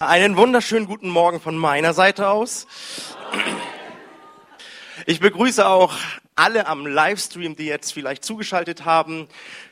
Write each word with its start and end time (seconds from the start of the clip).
Einen 0.00 0.36
wunderschönen 0.36 0.86
guten 0.86 1.08
Morgen 1.08 1.40
von 1.40 1.56
meiner 1.56 1.92
Seite 1.92 2.28
aus. 2.28 2.68
Ich 5.06 5.18
begrüße 5.18 5.66
auch 5.66 5.92
alle 6.36 6.68
am 6.68 6.86
Livestream, 6.86 7.56
die 7.56 7.66
jetzt 7.66 7.92
vielleicht 7.92 8.24
zugeschaltet 8.24 8.84
haben. 8.84 9.26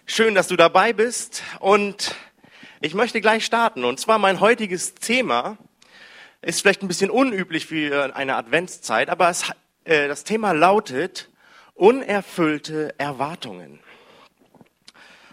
Schön, 0.04 0.34
dass 0.34 0.48
du 0.48 0.56
dabei 0.56 0.92
bist. 0.92 1.44
Und 1.60 2.16
ich 2.80 2.92
möchte 2.92 3.20
gleich 3.20 3.44
starten. 3.44 3.84
Und 3.84 4.00
zwar 4.00 4.18
mein 4.18 4.40
heutiges 4.40 4.96
Thema 4.96 5.58
ist 6.42 6.60
vielleicht 6.60 6.82
ein 6.82 6.88
bisschen 6.88 7.10
unüblich 7.10 7.66
für 7.66 8.16
eine 8.16 8.34
Adventszeit, 8.34 9.10
aber 9.10 9.30
es, 9.30 9.44
äh, 9.84 10.08
das 10.08 10.24
Thema 10.24 10.50
lautet 10.50 11.30
unerfüllte 11.74 12.98
Erwartungen. 12.98 13.78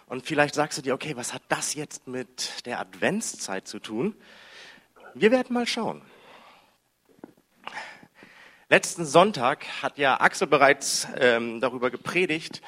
Und 0.06 0.28
vielleicht 0.28 0.54
sagst 0.54 0.78
du 0.78 0.84
dir, 0.84 0.94
okay, 0.94 1.16
was 1.16 1.34
hat 1.34 1.42
das 1.50 1.74
jetzt 1.74 2.08
mit 2.08 2.68
der 2.68 2.80
Adventszeit 2.80 3.68
zu 3.68 3.80
tun? 3.80 4.16
Wir 5.16 5.30
werden 5.30 5.54
mal 5.54 5.68
schauen. 5.68 6.02
Letzten 8.68 9.06
Sonntag 9.06 9.64
hat 9.84 10.00
ja 10.00 10.20
Axel 10.20 10.48
bereits 10.48 11.08
ähm, 11.20 11.62
darüber 11.62 11.92
gepredigt, 11.92 12.64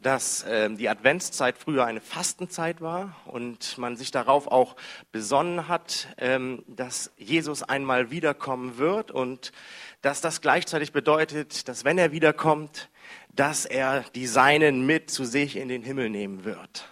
dass 0.00 0.42
ähm, 0.48 0.78
die 0.78 0.88
Adventszeit 0.88 1.58
früher 1.58 1.84
eine 1.84 2.00
Fastenzeit 2.00 2.80
war 2.80 3.14
und 3.26 3.76
man 3.76 3.96
sich 3.96 4.10
darauf 4.10 4.46
auch 4.46 4.74
besonnen 5.12 5.68
hat, 5.68 6.08
ähm, 6.16 6.64
dass 6.66 7.12
Jesus 7.18 7.62
einmal 7.62 8.10
wiederkommen 8.10 8.78
wird 8.78 9.10
und 9.10 9.52
dass 10.00 10.22
das 10.22 10.40
gleichzeitig 10.40 10.92
bedeutet, 10.92 11.68
dass 11.68 11.84
wenn 11.84 11.98
er 11.98 12.10
wiederkommt, 12.10 12.88
dass 13.34 13.66
er 13.66 14.02
die 14.14 14.26
Seinen 14.26 14.86
mit 14.86 15.10
zu 15.10 15.26
sich 15.26 15.56
in 15.56 15.68
den 15.68 15.82
Himmel 15.82 16.08
nehmen 16.08 16.44
wird. 16.44 16.88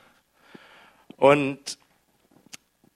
Und 1.17 1.79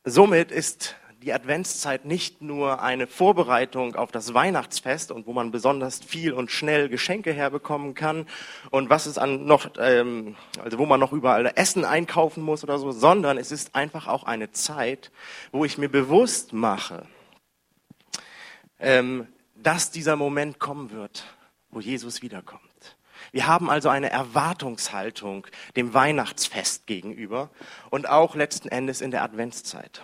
somit 0.05 0.53
ist 0.53 0.97
die 1.25 1.33
Adventszeit 1.33 2.05
nicht 2.05 2.43
nur 2.43 2.83
eine 2.83 3.07
Vorbereitung 3.07 3.97
auf 3.97 4.13
das 4.13 4.35
Weihnachtsfest 4.35 5.11
und 5.11 5.27
wo 5.27 5.33
man 5.33 5.51
besonders 5.51 6.05
viel 6.05 6.35
und 6.35 6.51
schnell 6.51 6.91
Geschenke 6.91 7.33
herbekommen 7.33 7.95
kann 7.95 8.27
und 8.71 8.91
was 8.91 9.07
es 9.07 9.17
an 9.17 9.47
noch, 9.47 9.71
ähm, 9.79 10.37
also 10.63 10.79
wo 10.79 10.85
man 10.85 11.01
noch 11.01 11.13
überall 11.13 11.51
Essen 11.55 11.87
einkaufen 11.87 12.43
muss 12.43 12.63
oder 12.63 12.79
so, 12.79 12.93
sondern 12.93 13.39
es 13.39 13.53
ist 13.53 13.75
einfach 13.75 14.07
auch 14.07 14.25
eine 14.25 14.53
Zeit, 14.53 15.11
wo 15.51 15.65
ich 15.65 15.79
mir 15.79 15.89
bewusst 15.89 16.53
mache, 16.53 17.07
ähm, 18.79 19.27
dass 19.57 19.91
dieser 19.91 20.17
Moment 20.17 20.59
kommen 20.59 20.91
wird, 20.91 21.25
wo 21.71 21.81
Jesus 21.81 22.21
wiederkommt. 22.21 22.61
Wir 23.33 23.47
haben 23.47 23.71
also 23.71 23.89
eine 23.89 24.11
Erwartungshaltung 24.11 25.47
dem 25.75 25.95
Weihnachtsfest 25.95 26.87
gegenüber 26.87 27.49
und 27.89 28.11
auch 28.11 28.35
letzten 28.35 28.69
Endes 28.69 29.01
in 29.01 29.11
der 29.11 29.23
Adventszeit. 29.23 30.03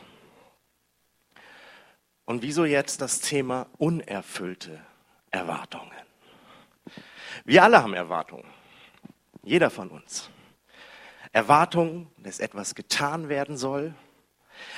Und 2.31 2.43
wieso 2.43 2.65
jetzt 2.65 3.01
das 3.01 3.21
Thema 3.21 3.67
unerfüllte 3.77 4.81
Erwartungen? 5.33 5.91
Wir 7.45 7.65
alle 7.65 7.83
haben 7.83 7.93
Erwartungen. 7.93 8.47
Jeder 9.43 9.69
von 9.69 9.89
uns. 9.89 10.31
Erwartungen, 11.33 12.07
dass 12.19 12.39
etwas 12.39 12.77
getan 12.77 13.29
werden 13.29 13.57
soll. 13.57 13.95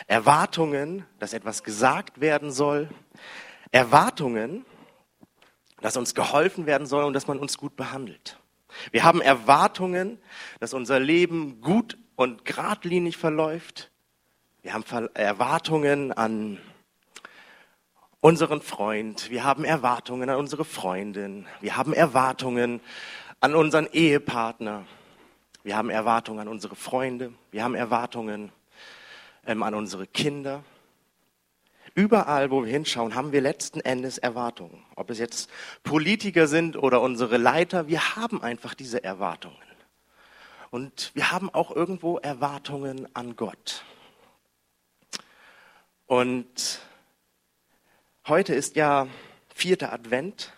Erwartungen, 0.07 1.05
dass 1.19 1.35
etwas 1.35 1.63
gesagt 1.63 2.23
werden 2.23 2.53
soll. 2.53 2.89
Erwartungen, 3.71 4.65
dass 5.83 5.99
uns 5.99 6.15
geholfen 6.15 6.65
werden 6.65 6.87
soll 6.87 7.05
und 7.05 7.13
dass 7.13 7.27
man 7.27 7.39
uns 7.39 7.59
gut 7.59 7.77
behandelt. 7.77 8.39
Wir 8.93 9.05
haben 9.05 9.21
Erwartungen, 9.21 10.19
dass 10.59 10.73
unser 10.73 11.01
Leben 11.01 11.61
gut 11.61 11.99
und 12.17 12.47
geradlinig 12.47 13.19
verläuft. 13.19 13.91
Wir 14.63 14.73
haben 14.73 14.85
Erwartungen 15.13 16.13
an 16.13 16.59
unseren 18.23 18.63
Freund, 18.63 19.31
wir 19.31 19.43
haben 19.43 19.65
Erwartungen 19.65 20.31
an 20.31 20.37
unsere 20.37 20.65
Freundin, 20.65 21.45
wir 21.61 21.77
haben 21.77 21.93
Erwartungen 21.93 22.81
an 23.41 23.57
unseren 23.57 23.89
Ehepartner, 23.93 24.87
wir 25.65 25.77
haben 25.77 25.91
Erwartungen 25.91 26.39
an 26.39 26.49
unsere 26.49 26.77
Freunde, 26.77 27.33
wir 27.51 27.65
haben 27.65 27.75
Erwartungen 27.75 28.53
ähm, 29.45 29.65
an 29.65 29.75
unsere 29.75 30.07
Kinder. 30.07 30.63
Überall, 31.95 32.53
wo 32.53 32.65
wir 32.65 32.71
hinschauen, 32.71 33.17
haben 33.17 33.33
wir 33.33 33.41
letzten 33.41 33.81
Endes 33.81 34.19
Erwartungen. 34.19 34.85
Ob 34.95 35.11
es 35.11 35.19
jetzt 35.19 35.51
Politiker 35.83 36.47
sind 36.47 36.77
oder 36.77 37.01
unsere 37.01 37.39
Leiter, 37.39 37.89
wir 37.89 38.15
haben 38.15 38.41
einfach 38.41 38.75
diese 38.75 39.03
Erwartungen. 39.03 39.57
Und 40.71 41.11
wir 41.15 41.33
haben 41.33 41.51
auch 41.51 41.75
irgendwo 41.75 42.19
Erwartungen 42.19 43.09
an 43.15 43.35
Gott. 43.35 43.85
Und 46.07 46.81
Heute 48.29 48.55
ist 48.55 48.77
ja 48.77 49.09
vierter 49.53 49.93
Advent 49.93 50.53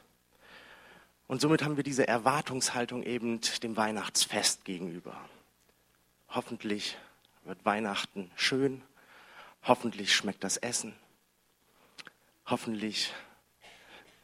und 1.28 1.41
somit 1.41 1.62
haben 1.62 1.78
wir 1.78 1.82
diese 1.82 2.06
Erwartungshaltung 2.06 3.02
eben 3.02 3.41
dem 3.62 3.78
Weihnachtsfest 3.78 4.66
gegenüber. 4.66 5.19
Hoffentlich 6.28 6.98
wird 7.44 7.64
Weihnachten 7.64 8.30
schön, 8.36 8.82
hoffentlich 9.62 10.14
schmeckt 10.14 10.44
das 10.44 10.58
Essen, 10.58 10.94
hoffentlich 12.44 13.14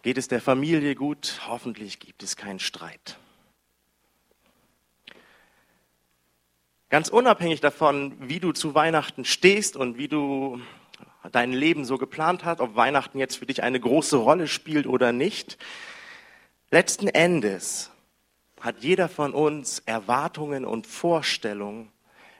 geht 0.02 0.18
es 0.18 0.28
der 0.28 0.42
Familie 0.42 0.94
gut, 0.94 1.40
hoffentlich 1.46 1.98
gibt 1.98 2.22
es 2.22 2.36
keinen 2.36 2.60
Streit. 2.60 3.16
Ganz 6.90 7.08
unabhängig 7.08 7.62
davon, 7.62 8.28
wie 8.28 8.38
du 8.38 8.52
zu 8.52 8.74
Weihnachten 8.74 9.24
stehst 9.24 9.76
und 9.76 9.96
wie 9.96 10.08
du 10.08 10.60
dein 11.30 11.52
Leben 11.52 11.84
so 11.84 11.98
geplant 11.98 12.44
hat, 12.44 12.60
ob 12.60 12.76
Weihnachten 12.76 13.18
jetzt 13.18 13.36
für 13.36 13.46
dich 13.46 13.62
eine 13.62 13.80
große 13.80 14.16
Rolle 14.16 14.48
spielt 14.48 14.86
oder 14.86 15.12
nicht. 15.12 15.58
Letzten 16.70 17.08
Endes 17.08 17.90
hat 18.60 18.76
jeder 18.80 19.08
von 19.08 19.32
uns 19.32 19.80
Erwartungen 19.80 20.64
und 20.64 20.86
Vorstellungen, 20.86 21.90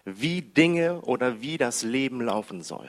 wie 0.04 0.42
Dinge 0.42 1.00
oder 1.02 1.40
wie 1.40 1.58
das 1.58 1.82
Leben 1.82 2.20
laufen 2.20 2.62
soll. 2.62 2.88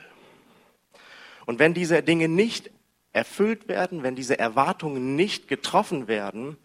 Und 1.46 1.58
wenn 1.58 1.74
diese 1.74 2.02
Dinge 2.02 2.28
nicht 2.28 2.70
erfüllt 3.12 3.68
werden, 3.68 4.02
wenn 4.02 4.14
diese 4.14 4.38
Erwartungen 4.38 5.16
nicht 5.16 5.48
getroffen 5.48 6.08
werden, 6.08 6.56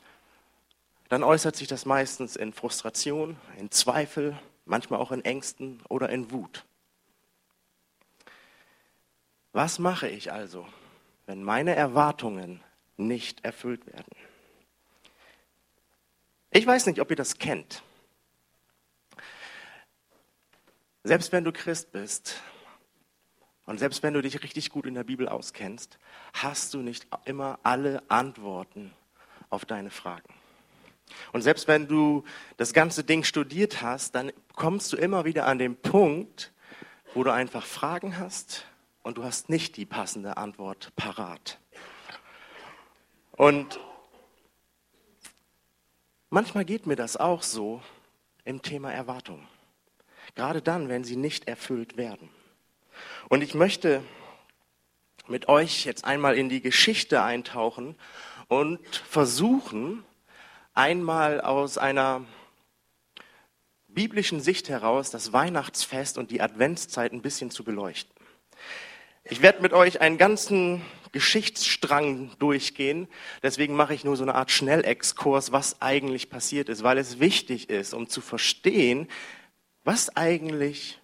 dann 1.09 1.23
äußert 1.23 1.55
sich 1.55 1.67
das 1.67 1.85
meistens 1.85 2.35
in 2.35 2.53
Frustration, 2.53 3.37
in 3.57 3.71
Zweifel, 3.71 4.37
manchmal 4.65 4.99
auch 4.99 5.11
in 5.11 5.23
Ängsten 5.23 5.81
oder 5.89 6.09
in 6.09 6.31
Wut. 6.31 6.65
Was 9.57 9.79
mache 9.79 10.07
ich 10.07 10.31
also, 10.31 10.67
wenn 11.25 11.41
meine 11.41 11.75
Erwartungen 11.75 12.61
nicht 12.95 13.43
erfüllt 13.43 13.87
werden? 13.87 14.15
Ich 16.51 16.67
weiß 16.67 16.85
nicht, 16.85 17.01
ob 17.01 17.09
ihr 17.09 17.15
das 17.15 17.39
kennt. 17.39 17.81
Selbst 21.03 21.31
wenn 21.31 21.43
du 21.43 21.51
Christ 21.51 21.91
bist 21.91 22.39
und 23.65 23.79
selbst 23.79 24.03
wenn 24.03 24.13
du 24.13 24.21
dich 24.21 24.43
richtig 24.43 24.69
gut 24.69 24.85
in 24.85 24.93
der 24.93 25.03
Bibel 25.03 25.27
auskennst, 25.27 25.97
hast 26.33 26.75
du 26.75 26.83
nicht 26.83 27.07
immer 27.25 27.57
alle 27.63 28.03
Antworten 28.11 28.93
auf 29.49 29.65
deine 29.65 29.89
Fragen. 29.89 30.35
Und 31.33 31.41
selbst 31.41 31.67
wenn 31.67 31.87
du 31.87 32.23
das 32.57 32.73
ganze 32.73 33.03
Ding 33.03 33.23
studiert 33.23 33.81
hast, 33.81 34.13
dann 34.13 34.31
kommst 34.53 34.93
du 34.93 34.97
immer 34.97 35.25
wieder 35.25 35.47
an 35.47 35.57
den 35.57 35.75
Punkt, 35.75 36.53
wo 37.15 37.23
du 37.23 37.31
einfach 37.31 37.65
Fragen 37.65 38.19
hast 38.19 38.66
und 39.07 39.17
du 39.17 39.23
hast 39.23 39.47
nicht 39.47 39.77
die 39.77 39.85
passende 39.85 40.35
Antwort 40.35 40.91
parat. 40.97 41.59
Und 43.31 43.79
manchmal 46.29 46.65
geht 46.65 46.85
mir 46.85 46.97
das 46.97 47.15
auch 47.15 47.41
so 47.41 47.81
im 48.43 48.61
Thema 48.61 48.91
Erwartung. 48.91 49.47
Gerade 50.35 50.61
dann, 50.61 50.89
wenn 50.89 51.05
sie 51.05 51.15
nicht 51.15 51.47
erfüllt 51.47 51.95
werden. 51.95 52.27
Und 53.29 53.43
ich 53.43 53.53
möchte 53.53 54.03
mit 55.27 55.47
euch 55.47 55.85
jetzt 55.85 56.03
einmal 56.03 56.37
in 56.37 56.49
die 56.49 56.61
Geschichte 56.61 57.23
eintauchen 57.23 57.95
und 58.49 58.85
versuchen, 58.93 60.03
einmal 60.73 61.39
aus 61.39 61.77
einer 61.77 62.25
biblischen 63.87 64.41
Sicht 64.41 64.67
heraus 64.67 65.11
das 65.11 65.31
Weihnachtsfest 65.31 66.17
und 66.17 66.29
die 66.29 66.41
Adventszeit 66.41 67.13
ein 67.13 67.21
bisschen 67.21 67.51
zu 67.51 67.63
beleuchten. 67.63 68.16
Ich 69.29 69.41
werde 69.41 69.61
mit 69.61 69.73
euch 69.73 69.99
einen 69.99 70.17
ganzen 70.17 70.81
Geschichtsstrang 71.11 72.31
durchgehen. 72.39 73.09
Deswegen 73.43 73.75
mache 73.75 73.93
ich 73.93 74.05
nur 74.05 74.15
so 74.15 74.23
eine 74.23 74.35
Art 74.35 74.51
Schnellexkurs, 74.51 75.51
was 75.51 75.81
eigentlich 75.81 76.29
passiert 76.29 76.69
ist, 76.69 76.81
weil 76.81 76.97
es 76.97 77.19
wichtig 77.19 77.69
ist, 77.69 77.93
um 77.93 78.07
zu 78.07 78.21
verstehen, 78.21 79.09
was 79.83 80.15
eigentlich 80.15 81.01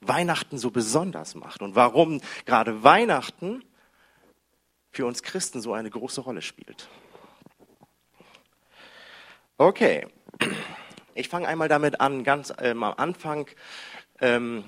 Weihnachten 0.00 0.58
so 0.58 0.70
besonders 0.70 1.34
macht 1.34 1.60
und 1.60 1.74
warum 1.74 2.20
gerade 2.44 2.84
Weihnachten 2.84 3.64
für 4.92 5.04
uns 5.04 5.24
Christen 5.24 5.60
so 5.60 5.72
eine 5.72 5.90
große 5.90 6.20
Rolle 6.20 6.42
spielt. 6.42 6.88
Okay, 9.58 10.06
ich 11.14 11.28
fange 11.28 11.48
einmal 11.48 11.68
damit 11.68 12.00
an, 12.00 12.22
ganz 12.22 12.52
ähm, 12.58 12.84
am 12.84 12.94
Anfang 12.96 13.48
ähm, 14.20 14.64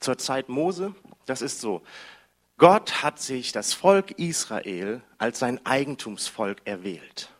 zur 0.00 0.18
Zeit 0.18 0.48
Mose. 0.48 0.94
Das 1.26 1.42
ist 1.42 1.60
so. 1.60 1.82
Gott 2.58 3.02
hat 3.02 3.20
sich 3.20 3.52
das 3.52 3.74
Volk 3.74 4.12
Israel 4.12 5.02
als 5.18 5.38
sein 5.38 5.64
Eigentumsvolk 5.66 6.58
erwählt. 6.64 7.30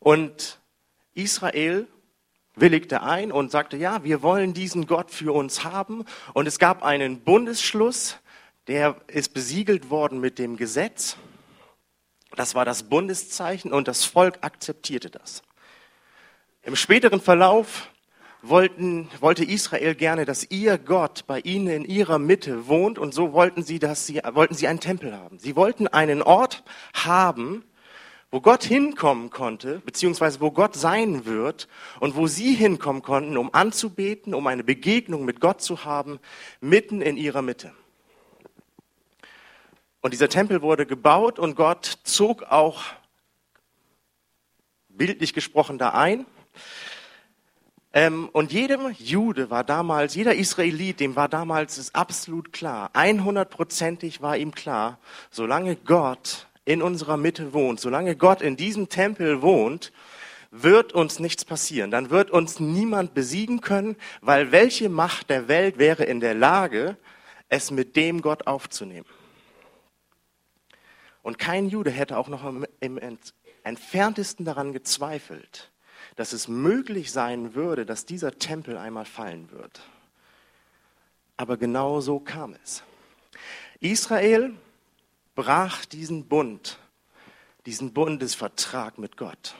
Und 0.00 0.58
Israel 1.14 1.86
willigte 2.56 3.02
ein 3.02 3.30
und 3.30 3.50
sagte, 3.50 3.76
ja, 3.76 4.02
wir 4.04 4.22
wollen 4.22 4.54
diesen 4.54 4.86
Gott 4.86 5.10
für 5.10 5.32
uns 5.32 5.64
haben. 5.64 6.04
Und 6.34 6.46
es 6.46 6.58
gab 6.58 6.82
einen 6.82 7.20
Bundesschluss, 7.20 8.18
der 8.66 8.96
ist 9.06 9.34
besiegelt 9.34 9.90
worden 9.90 10.20
mit 10.20 10.38
dem 10.38 10.56
Gesetz. 10.56 11.16
Das 12.36 12.54
war 12.54 12.64
das 12.64 12.84
Bundeszeichen 12.84 13.72
und 13.72 13.88
das 13.88 14.04
Volk 14.04 14.38
akzeptierte 14.42 15.10
das. 15.10 15.42
Im 16.62 16.76
späteren 16.76 17.20
Verlauf 17.20 17.88
wollten, 18.48 19.08
wollte 19.20 19.44
Israel 19.44 19.94
gerne, 19.94 20.24
dass 20.24 20.50
ihr 20.50 20.78
Gott 20.78 21.26
bei 21.26 21.40
ihnen 21.40 21.68
in 21.68 21.84
ihrer 21.84 22.18
Mitte 22.18 22.66
wohnt 22.68 22.98
und 22.98 23.14
so 23.14 23.32
wollten 23.32 23.62
sie, 23.62 23.78
dass 23.78 24.06
sie, 24.06 24.20
wollten 24.32 24.54
sie 24.54 24.68
einen 24.68 24.80
Tempel 24.80 25.16
haben. 25.16 25.38
Sie 25.38 25.56
wollten 25.56 25.86
einen 25.88 26.22
Ort 26.22 26.64
haben, 26.94 27.64
wo 28.30 28.40
Gott 28.40 28.64
hinkommen 28.64 29.30
konnte, 29.30 29.80
beziehungsweise 29.80 30.40
wo 30.40 30.50
Gott 30.50 30.74
sein 30.74 31.24
wird 31.24 31.68
und 32.00 32.14
wo 32.14 32.26
sie 32.26 32.54
hinkommen 32.54 33.02
konnten, 33.02 33.36
um 33.36 33.54
anzubeten, 33.54 34.34
um 34.34 34.46
eine 34.46 34.64
Begegnung 34.64 35.24
mit 35.24 35.40
Gott 35.40 35.62
zu 35.62 35.84
haben, 35.84 36.18
mitten 36.60 37.00
in 37.00 37.16
ihrer 37.16 37.42
Mitte. 37.42 37.72
Und 40.00 40.12
dieser 40.12 40.28
Tempel 40.28 40.62
wurde 40.62 40.86
gebaut 40.86 41.38
und 41.38 41.56
Gott 41.56 41.98
zog 42.04 42.44
auch 42.44 42.84
bildlich 44.88 45.32
gesprochen 45.32 45.78
da 45.78 45.90
ein. 45.90 46.26
Ähm, 47.98 48.28
und 48.32 48.52
jedem 48.52 48.94
Jude 48.96 49.50
war 49.50 49.64
damals, 49.64 50.14
jeder 50.14 50.36
Israelit, 50.36 51.00
dem 51.00 51.16
war 51.16 51.28
damals 51.28 51.78
es 51.78 51.96
absolut 51.96 52.52
klar, 52.52 52.92
100%ig 52.94 54.22
war 54.22 54.36
ihm 54.36 54.54
klar, 54.54 55.00
solange 55.32 55.74
Gott 55.74 56.46
in 56.64 56.80
unserer 56.80 57.16
Mitte 57.16 57.52
wohnt, 57.52 57.80
solange 57.80 58.14
Gott 58.14 58.40
in 58.40 58.56
diesem 58.56 58.88
Tempel 58.88 59.42
wohnt, 59.42 59.90
wird 60.52 60.92
uns 60.92 61.18
nichts 61.18 61.44
passieren. 61.44 61.90
Dann 61.90 62.10
wird 62.10 62.30
uns 62.30 62.60
niemand 62.60 63.14
besiegen 63.14 63.62
können, 63.62 63.96
weil 64.20 64.52
welche 64.52 64.88
Macht 64.88 65.28
der 65.28 65.48
Welt 65.48 65.78
wäre 65.78 66.04
in 66.04 66.20
der 66.20 66.34
Lage, 66.34 66.96
es 67.48 67.72
mit 67.72 67.96
dem 67.96 68.22
Gott 68.22 68.46
aufzunehmen? 68.46 69.06
Und 71.22 71.40
kein 71.40 71.68
Jude 71.68 71.90
hätte 71.90 72.16
auch 72.16 72.28
noch 72.28 72.48
im 72.78 73.00
entferntesten 73.64 74.44
daran 74.44 74.72
gezweifelt, 74.72 75.72
dass 76.18 76.32
es 76.32 76.48
möglich 76.48 77.12
sein 77.12 77.54
würde, 77.54 77.86
dass 77.86 78.04
dieser 78.04 78.36
Tempel 78.40 78.76
einmal 78.76 79.04
fallen 79.04 79.52
wird. 79.52 79.80
Aber 81.36 81.56
genau 81.56 82.00
so 82.00 82.18
kam 82.18 82.56
es. 82.64 82.82
Israel 83.78 84.52
brach 85.36 85.84
diesen 85.84 86.26
Bund, 86.26 86.80
diesen 87.66 87.92
Bundesvertrag 87.92 88.98
mit 88.98 89.16
Gott. 89.16 89.54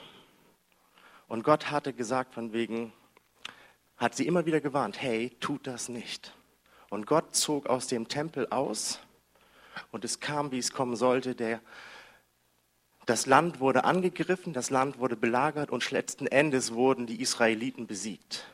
Und 1.28 1.44
Gott 1.44 1.70
hatte 1.70 1.93
gesagt 1.93 2.34
von 2.34 2.52
wegen, 2.52 2.93
hat 3.96 4.16
sie 4.16 4.26
immer 4.26 4.44
wieder 4.44 4.61
gewarnt, 4.61 5.00
hey, 5.00 5.31
tut 5.38 5.64
das 5.64 5.88
nicht. 5.88 6.34
Und 6.90 7.06
Gott 7.06 7.37
zog 7.37 7.69
aus 7.69 7.87
dem 7.87 8.08
Tempel 8.08 8.49
aus 8.49 8.99
und 9.93 10.04
es 10.04 10.19
kam, 10.19 10.50
wie 10.50 10.58
es 10.58 10.72
kommen 10.72 10.96
sollte. 10.96 11.37
Der, 11.37 11.61
das 13.08 13.26
Land 13.26 13.60
wurde 13.60 13.84
angegriffen, 13.84 14.52
das 14.52 14.70
Land 14.70 14.99
wurde 14.99 15.16
belagert 15.16 15.70
und 15.70 15.90
letzten 15.90 16.26
Endes 16.26 16.72
wurden 16.75 17.06
die 17.06 17.20
Israeliten 17.20 17.87
besiegt. 17.87 18.44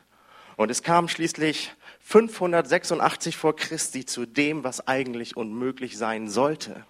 Und 0.55 0.71
es 0.71 0.81
kam 0.81 1.09
schließlich 1.09 1.73
586 1.99 3.35
vor 3.35 3.55
Christi 3.55 4.05
zu 4.05 4.25
dem, 4.25 4.63
was 4.63 4.87
eigentlich 4.87 5.35
unmöglich 5.35 5.97
sein 5.97 6.29
sollte 6.29 6.85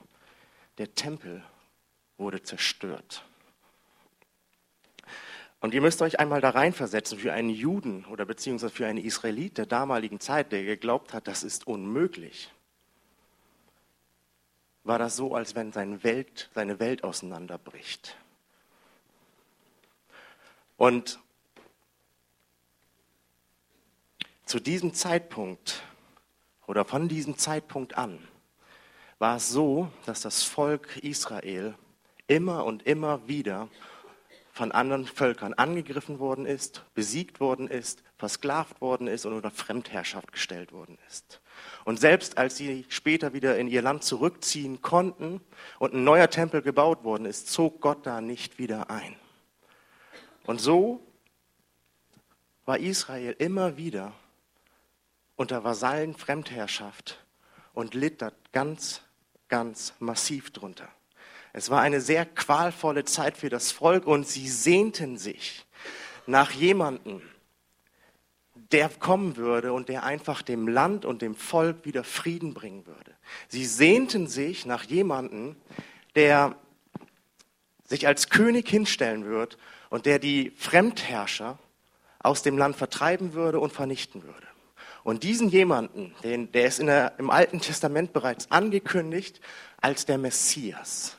der 0.78 0.94
Tempel 0.94 1.42
wurde 2.18 2.44
zerstört. 2.44 3.24
Und 5.62 5.74
ihr 5.74 5.82
müsst 5.82 6.02
euch 6.02 6.20
einmal 6.20 6.42
da 6.42 6.52
reinversetzen, 6.52 7.18
für 7.18 7.34
einen 7.34 7.50
Juden 7.50 8.06
oder 8.06 8.26
beziehungsweise 8.26 8.74
für 8.74 8.88
einen 8.88 9.04
Israelit 9.04 9.58
der 9.58 9.66
damaligen 9.66 10.20
Zeit, 10.20 10.52
der 10.52 10.64
geglaubt 10.64 11.14
hat, 11.14 11.28
das 11.28 11.44
ist 11.44 11.66
unmöglich, 11.66 12.52
war 14.86 15.00
das 15.00 15.16
so, 15.16 15.36
als 15.36 15.56
wenn 15.56 15.72
seine 15.72 16.04
Welt, 16.04 16.50
seine 16.54 16.80
Welt 16.80 17.04
auseinanderbricht. 17.04 18.16
Und 20.78 21.20
zu 24.46 24.60
diesem 24.60 24.94
Zeitpunkt 24.94 25.82
oder 26.68 26.86
von 26.86 27.08
diesem 27.08 27.38
Zeitpunkt 27.38 27.98
an 27.98 28.26
war 29.18 29.38
es 29.38 29.50
so, 29.50 29.92
dass 30.06 30.22
das 30.22 30.44
Volk 30.44 30.98
Israel 30.98 31.74
immer 32.28 32.64
und 32.66 32.84
immer 32.84 33.28
wieder 33.28 33.70
von 34.56 34.72
anderen 34.72 35.06
Völkern 35.06 35.54
angegriffen 35.54 36.20
worden 36.20 36.46
ist, 36.46 36.86
besiegt 36.94 37.42
worden 37.42 37.68
ist, 37.68 38.02
versklavt 38.18 38.80
worden 38.80 39.08
ist 39.08 39.26
und 39.26 39.34
unter 39.34 39.52
Fremdherrschaft 39.52 40.32
gestellt 40.32 40.72
worden 40.72 40.98
ist. 41.10 41.42
Und 41.84 42.00
selbst 42.00 42.38
als 42.38 42.56
sie 42.56 42.86
später 42.88 43.34
wieder 43.34 43.58
in 43.58 43.68
ihr 43.68 43.82
Land 43.82 44.06
zurückziehen 44.06 44.82
konnten 44.82 45.42
und 45.78 45.94
ein 45.94 46.06
neuer 46.06 46.30
Tempel 46.30 46.62
gebaut 46.62 47.04
worden 47.04 47.26
ist, 47.26 47.50
zog 47.50 47.82
Gott 47.82 48.06
da 48.06 48.22
nicht 48.22 48.58
wieder 48.58 48.90
ein. 48.90 49.18
Und 50.46 50.62
so 50.62 51.06
war 52.64 52.80
Israel 52.80 53.36
immer 53.38 53.76
wieder 53.76 54.14
unter 55.36 55.66
Vasallen 55.66 56.16
Fremdherrschaft 56.16 57.26
und 57.74 57.94
litt 57.94 58.22
da 58.22 58.32
ganz 58.54 59.02
ganz 59.50 59.94
massiv 60.00 60.52
drunter. 60.52 60.88
Es 61.58 61.70
war 61.70 61.80
eine 61.80 62.02
sehr 62.02 62.26
qualvolle 62.26 63.06
Zeit 63.06 63.38
für 63.38 63.48
das 63.48 63.72
Volk 63.72 64.08
und 64.08 64.28
sie 64.28 64.50
sehnten 64.50 65.18
sich 65.18 65.66
nach 66.26 66.52
jemandem, 66.52 67.22
der 68.74 68.90
kommen 68.90 69.38
würde 69.38 69.72
und 69.72 69.88
der 69.88 70.04
einfach 70.04 70.42
dem 70.42 70.68
Land 70.68 71.06
und 71.06 71.22
dem 71.22 71.34
Volk 71.34 71.86
wieder 71.86 72.04
Frieden 72.04 72.54
bringen 72.54 72.86
würde. 72.86 73.16
Sie 73.48 73.64
sehnten 73.64 74.28
sich 74.28 74.66
nach 74.66 74.84
jemandem, 74.84 75.56
der 76.16 76.58
sich 77.86 78.06
als 78.06 78.30
König 78.30 78.68
hinstellen 78.68 79.24
wird 79.24 79.58
und 79.90 80.06
der 80.06 80.20
die 80.20 80.52
Fremdherrscher 80.58 81.58
aus 82.20 82.44
dem 82.44 82.58
Land 82.58 82.76
vertreiben 82.76 83.32
würde 83.32 83.62
und 83.62 83.72
vernichten 83.72 84.24
würde. 84.24 84.48
Und 85.06 85.24
diesen 85.24 85.48
jemanden, 85.48 86.14
den, 86.22 86.52
der 86.52 86.66
ist 86.66 86.82
der, 86.82 87.14
im 87.18 87.30
Alten 87.30 87.62
Testament 87.62 88.12
bereits 88.12 88.52
angekündigt 88.52 89.40
als 89.80 90.06
der 90.06 90.18
Messias. 90.18 91.16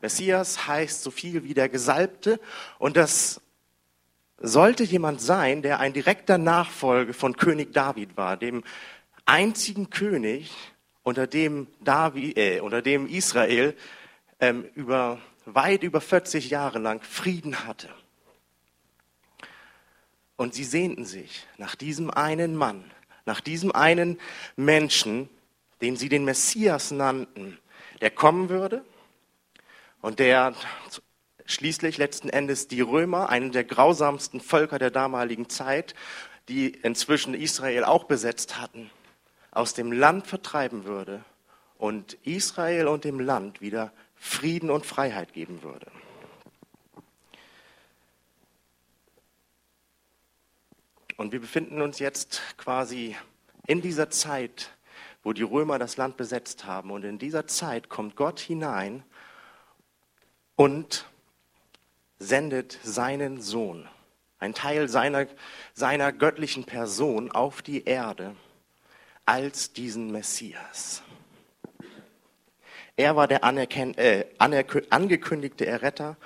Messias 0.00 0.66
heißt 0.66 1.02
so 1.02 1.10
viel 1.10 1.44
wie 1.44 1.54
der 1.54 1.68
Gesalbte 1.68 2.40
und 2.78 2.96
das 2.96 3.40
sollte 4.38 4.84
jemand 4.84 5.20
sein, 5.20 5.62
der 5.62 5.80
ein 5.80 5.92
direkter 5.92 6.38
Nachfolge 6.38 7.12
von 7.12 7.36
König 7.36 7.72
David 7.72 8.16
war, 8.16 8.36
dem 8.36 8.64
einzigen 9.26 9.90
König, 9.90 10.52
unter 11.02 11.26
dem, 11.26 11.66
David, 11.80 12.36
äh, 12.38 12.60
unter 12.60 12.82
dem 12.82 13.06
Israel 13.06 13.76
ähm, 14.38 14.64
über, 14.74 15.18
weit 15.44 15.82
über 15.82 16.00
40 16.00 16.50
Jahre 16.50 16.78
lang 16.78 17.02
Frieden 17.02 17.66
hatte. 17.66 17.88
Und 20.36 20.54
sie 20.54 20.64
sehnten 20.64 21.04
sich 21.04 21.46
nach 21.58 21.74
diesem 21.74 22.10
einen 22.10 22.56
Mann, 22.56 22.90
nach 23.26 23.40
diesem 23.40 23.72
einen 23.72 24.18
Menschen, 24.56 25.28
den 25.82 25.96
sie 25.96 26.08
den 26.08 26.24
Messias 26.24 26.90
nannten, 26.90 27.58
der 28.00 28.10
kommen 28.10 28.48
würde 28.48 28.82
und 30.02 30.18
der 30.18 30.54
schließlich 31.46 31.98
letzten 31.98 32.28
Endes 32.28 32.68
die 32.68 32.80
Römer, 32.80 33.28
einen 33.28 33.52
der 33.52 33.64
grausamsten 33.64 34.40
Völker 34.40 34.78
der 34.78 34.90
damaligen 34.90 35.48
Zeit, 35.48 35.94
die 36.48 36.68
inzwischen 36.68 37.34
Israel 37.34 37.84
auch 37.84 38.04
besetzt 38.04 38.60
hatten, 38.60 38.90
aus 39.50 39.74
dem 39.74 39.92
Land 39.92 40.26
vertreiben 40.26 40.84
würde 40.84 41.24
und 41.78 42.14
Israel 42.24 42.88
und 42.88 43.04
dem 43.04 43.20
Land 43.20 43.60
wieder 43.60 43.92
Frieden 44.16 44.70
und 44.70 44.86
Freiheit 44.86 45.32
geben 45.32 45.62
würde. 45.62 45.86
Und 51.16 51.32
wir 51.32 51.40
befinden 51.40 51.82
uns 51.82 51.98
jetzt 51.98 52.40
quasi 52.56 53.16
in 53.66 53.82
dieser 53.82 54.08
Zeit, 54.08 54.70
wo 55.22 55.34
die 55.34 55.42
Römer 55.42 55.78
das 55.78 55.98
Land 55.98 56.16
besetzt 56.16 56.64
haben. 56.64 56.90
Und 56.90 57.04
in 57.04 57.18
dieser 57.18 57.46
Zeit 57.46 57.90
kommt 57.90 58.16
Gott 58.16 58.40
hinein 58.40 59.04
und 60.60 61.06
sendet 62.18 62.78
seinen 62.82 63.40
Sohn, 63.40 63.88
ein 64.38 64.52
Teil 64.52 64.90
seiner, 64.90 65.26
seiner 65.72 66.12
göttlichen 66.12 66.64
Person 66.64 67.30
auf 67.30 67.62
die 67.62 67.84
Erde 67.84 68.36
als 69.24 69.72
diesen 69.72 70.12
Messias. 70.12 71.02
Er 72.94 73.16
war 73.16 73.26
der 73.26 73.42
äh, 73.42 74.26
angekündigte 74.38 75.64
Erretter 75.64 76.18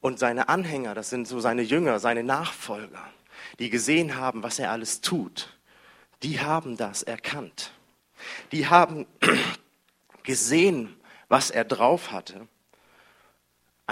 und 0.00 0.18
seine 0.18 0.48
Anhänger, 0.48 0.94
das 0.94 1.10
sind 1.10 1.28
so 1.28 1.40
seine 1.40 1.60
Jünger, 1.60 1.98
seine 1.98 2.24
Nachfolger 2.24 3.12
die 3.58 3.68
gesehen 3.68 4.16
haben, 4.16 4.42
was 4.42 4.58
er 4.58 4.70
alles 4.70 5.02
tut, 5.02 5.58
die 6.22 6.40
haben 6.40 6.76
das 6.78 7.02
erkannt. 7.02 7.72
Die 8.52 8.68
haben 8.68 9.06
gesehen, 10.22 10.96
was 11.28 11.50
er 11.50 11.64
drauf 11.64 12.12
hatte, 12.12 12.48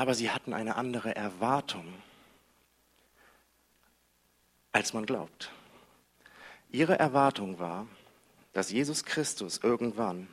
aber 0.00 0.14
sie 0.14 0.30
hatten 0.30 0.54
eine 0.54 0.76
andere 0.76 1.14
Erwartung, 1.14 1.84
als 4.72 4.94
man 4.94 5.04
glaubt. 5.04 5.52
Ihre 6.70 6.98
Erwartung 6.98 7.58
war, 7.58 7.86
dass 8.54 8.70
Jesus 8.70 9.04
Christus 9.04 9.60
irgendwann 9.62 10.26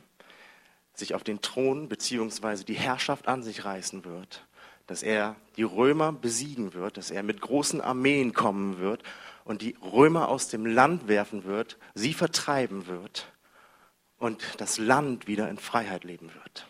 sich 0.94 1.14
auf 1.14 1.22
den 1.22 1.42
Thron 1.42 1.90
bzw. 1.90 2.64
die 2.64 2.78
Herrschaft 2.78 3.28
an 3.28 3.42
sich 3.42 3.66
reißen 3.66 4.06
wird, 4.06 4.46
dass 4.86 5.02
er 5.02 5.36
die 5.58 5.64
Römer 5.64 6.12
besiegen 6.12 6.72
wird, 6.72 6.96
dass 6.96 7.10
er 7.10 7.22
mit 7.22 7.42
großen 7.42 7.82
Armeen 7.82 8.32
kommen 8.32 8.78
wird 8.78 9.02
und 9.44 9.60
die 9.60 9.76
Römer 9.82 10.30
aus 10.30 10.48
dem 10.48 10.64
Land 10.64 11.08
werfen 11.08 11.44
wird, 11.44 11.76
sie 11.94 12.14
vertreiben 12.14 12.86
wird 12.86 13.30
und 14.16 14.42
das 14.56 14.78
Land 14.78 15.26
wieder 15.26 15.50
in 15.50 15.58
Freiheit 15.58 16.04
leben 16.04 16.32
wird. 16.32 16.66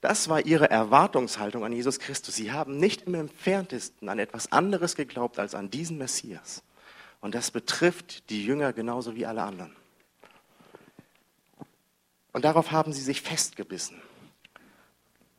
Das 0.00 0.28
war 0.28 0.46
ihre 0.46 0.70
Erwartungshaltung 0.70 1.64
an 1.64 1.72
Jesus 1.72 1.98
Christus. 1.98 2.34
Sie 2.34 2.52
haben 2.52 2.78
nicht 2.78 3.02
im 3.02 3.14
entferntesten 3.14 4.08
an 4.08 4.18
etwas 4.18 4.50
anderes 4.50 4.96
geglaubt 4.96 5.38
als 5.38 5.54
an 5.54 5.70
diesen 5.70 5.98
Messias. 5.98 6.62
Und 7.20 7.34
das 7.34 7.50
betrifft 7.50 8.30
die 8.30 8.44
Jünger 8.44 8.72
genauso 8.72 9.14
wie 9.14 9.26
alle 9.26 9.42
anderen. 9.42 9.76
Und 12.32 12.44
darauf 12.44 12.70
haben 12.70 12.92
sie 12.92 13.02
sich 13.02 13.20
festgebissen. 13.20 14.00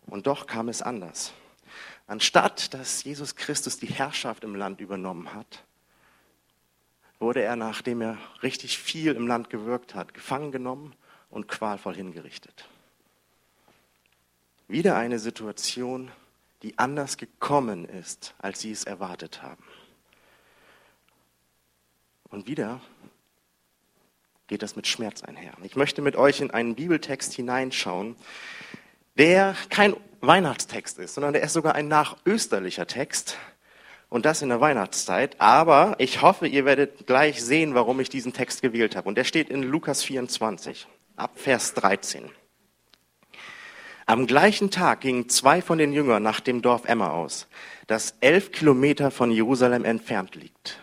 Und 0.06 0.28
doch 0.28 0.46
kam 0.46 0.70
es 0.70 0.82
anders. 0.82 1.34
Anstatt 2.06 2.74
dass 2.74 3.04
Jesus 3.04 3.36
Christus 3.36 3.80
die 3.80 3.88
Herrschaft 3.88 4.44
im 4.44 4.56
Land 4.56 4.82
übernommen 4.82 5.34
hat, 5.34 5.64
wurde 7.20 7.42
er, 7.42 7.56
nachdem 7.56 8.02
er 8.02 8.18
richtig 8.44 8.78
viel 8.78 9.16
im 9.16 9.28
Land 9.28 9.50
gewirkt 9.50 9.96
hat, 9.96 10.14
gefangen 10.14 10.52
genommen 10.52 10.94
und 11.30 11.48
qualvoll 11.48 11.96
hingerichtet. 11.96 12.68
Wieder 14.72 14.96
eine 14.96 15.20
Situation, 15.20 16.12
die 16.64 16.80
anders 16.80 17.18
gekommen 17.18 17.84
ist, 17.84 18.34
als 18.40 18.62
sie 18.62 18.72
es 18.72 18.86
erwartet 18.86 19.44
haben. 19.44 19.62
Und 22.30 22.48
wieder 22.48 22.80
geht 24.48 24.64
das 24.64 24.78
mit 24.78 24.88
Schmerz 24.88 25.24
einher. 25.24 25.52
Ich 25.64 25.76
möchte 25.76 26.02
mit 26.02 26.16
euch 26.16 26.40
in 26.40 26.52
einen 26.52 26.76
Bibeltext 26.76 27.34
hineinschauen, 27.34 28.16
der 29.18 29.58
kein 29.70 29.94
Weihnachtstext 30.22 31.00
ist, 31.00 31.16
sondern 31.16 31.34
der 31.34 31.44
ist 31.44 31.52
sogar 31.52 31.76
ein 31.76 31.90
nachösterlicher 31.90 32.88
Text. 32.88 33.38
Und 34.08 34.26
das 34.26 34.42
in 34.42 34.48
der 34.48 34.62
Weihnachtszeit. 34.62 35.36
Aber 35.42 35.96
ich 35.98 36.22
hoffe, 36.22 36.48
ihr 36.48 36.64
werdet 36.64 37.08
gleich 37.08 37.44
sehen, 37.44 37.76
warum 37.76 38.00
ich 38.00 38.08
diesen 38.08 38.32
Text 38.32 38.62
gewählt 38.62 38.96
habe. 38.96 39.10
Und 39.10 39.16
der 39.16 39.26
steht 39.26 39.50
in 39.50 39.64
Lukas 39.64 40.02
24, 40.02 40.88
ab 41.18 41.32
Vers 41.36 41.74
13. 41.74 42.32
Am 44.06 44.28
gleichen 44.28 44.72
Tag 44.72 45.02
gingen 45.02 45.30
zwei 45.30 45.62
von 45.62 45.78
den 45.78 45.94
Jüngern 45.94 46.24
nach 46.24 46.40
dem 46.40 46.62
Dorf 46.62 46.86
Emma 46.86 47.10
aus, 47.10 47.48
das 47.88 48.16
elf 48.20 48.52
Kilometer 48.52 49.12
von 49.12 49.32
Jerusalem 49.32 49.86
entfernt 49.86 50.36
liegt. 50.36 50.80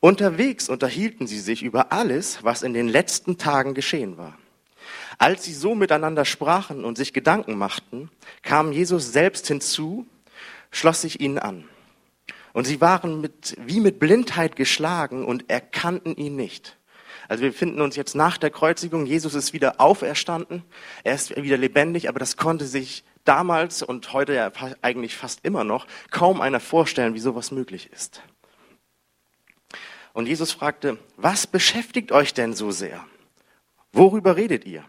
Unterwegs 0.00 0.68
unterhielten 0.68 1.26
sie 1.26 1.40
sich 1.40 1.62
über 1.62 1.92
alles, 1.92 2.44
was 2.44 2.62
in 2.62 2.74
den 2.74 2.88
letzten 2.88 3.38
Tagen 3.38 3.74
geschehen 3.74 4.18
war. 4.18 4.38
Als 5.18 5.44
sie 5.44 5.54
so 5.54 5.74
miteinander 5.74 6.24
sprachen 6.24 6.84
und 6.84 6.96
sich 6.96 7.12
Gedanken 7.12 7.56
machten, 7.56 8.10
kam 8.42 8.72
Jesus 8.72 9.12
selbst 9.12 9.46
hinzu, 9.46 10.06
schloss 10.70 11.00
sich 11.00 11.20
ihnen 11.20 11.38
an. 11.38 11.64
Und 12.52 12.66
sie 12.66 12.80
waren 12.80 13.20
mit, 13.20 13.56
wie 13.64 13.80
mit 13.80 13.98
Blindheit 13.98 14.56
geschlagen 14.56 15.24
und 15.24 15.50
erkannten 15.50 16.16
ihn 16.16 16.36
nicht. 16.36 16.76
Also 17.28 17.42
wir 17.42 17.52
finden 17.52 17.80
uns 17.80 17.96
jetzt 17.96 18.14
nach 18.14 18.38
der 18.38 18.50
Kreuzigung, 18.50 19.06
Jesus 19.06 19.34
ist 19.34 19.52
wieder 19.52 19.80
auferstanden, 19.80 20.62
er 21.04 21.14
ist 21.14 21.36
wieder 21.36 21.56
lebendig, 21.56 22.08
aber 22.08 22.18
das 22.18 22.36
konnte 22.36 22.66
sich 22.66 23.04
damals 23.24 23.82
und 23.82 24.12
heute 24.12 24.34
ja 24.34 24.52
eigentlich 24.82 25.16
fast 25.16 25.44
immer 25.44 25.64
noch 25.64 25.86
kaum 26.10 26.40
einer 26.40 26.60
vorstellen, 26.60 27.14
wie 27.14 27.20
sowas 27.20 27.50
möglich 27.50 27.90
ist. 27.92 28.22
Und 30.12 30.26
Jesus 30.26 30.52
fragte, 30.52 30.98
was 31.16 31.46
beschäftigt 31.46 32.10
euch 32.10 32.32
denn 32.32 32.54
so 32.54 32.70
sehr? 32.70 33.04
Worüber 33.92 34.36
redet 34.36 34.64
ihr? 34.64 34.84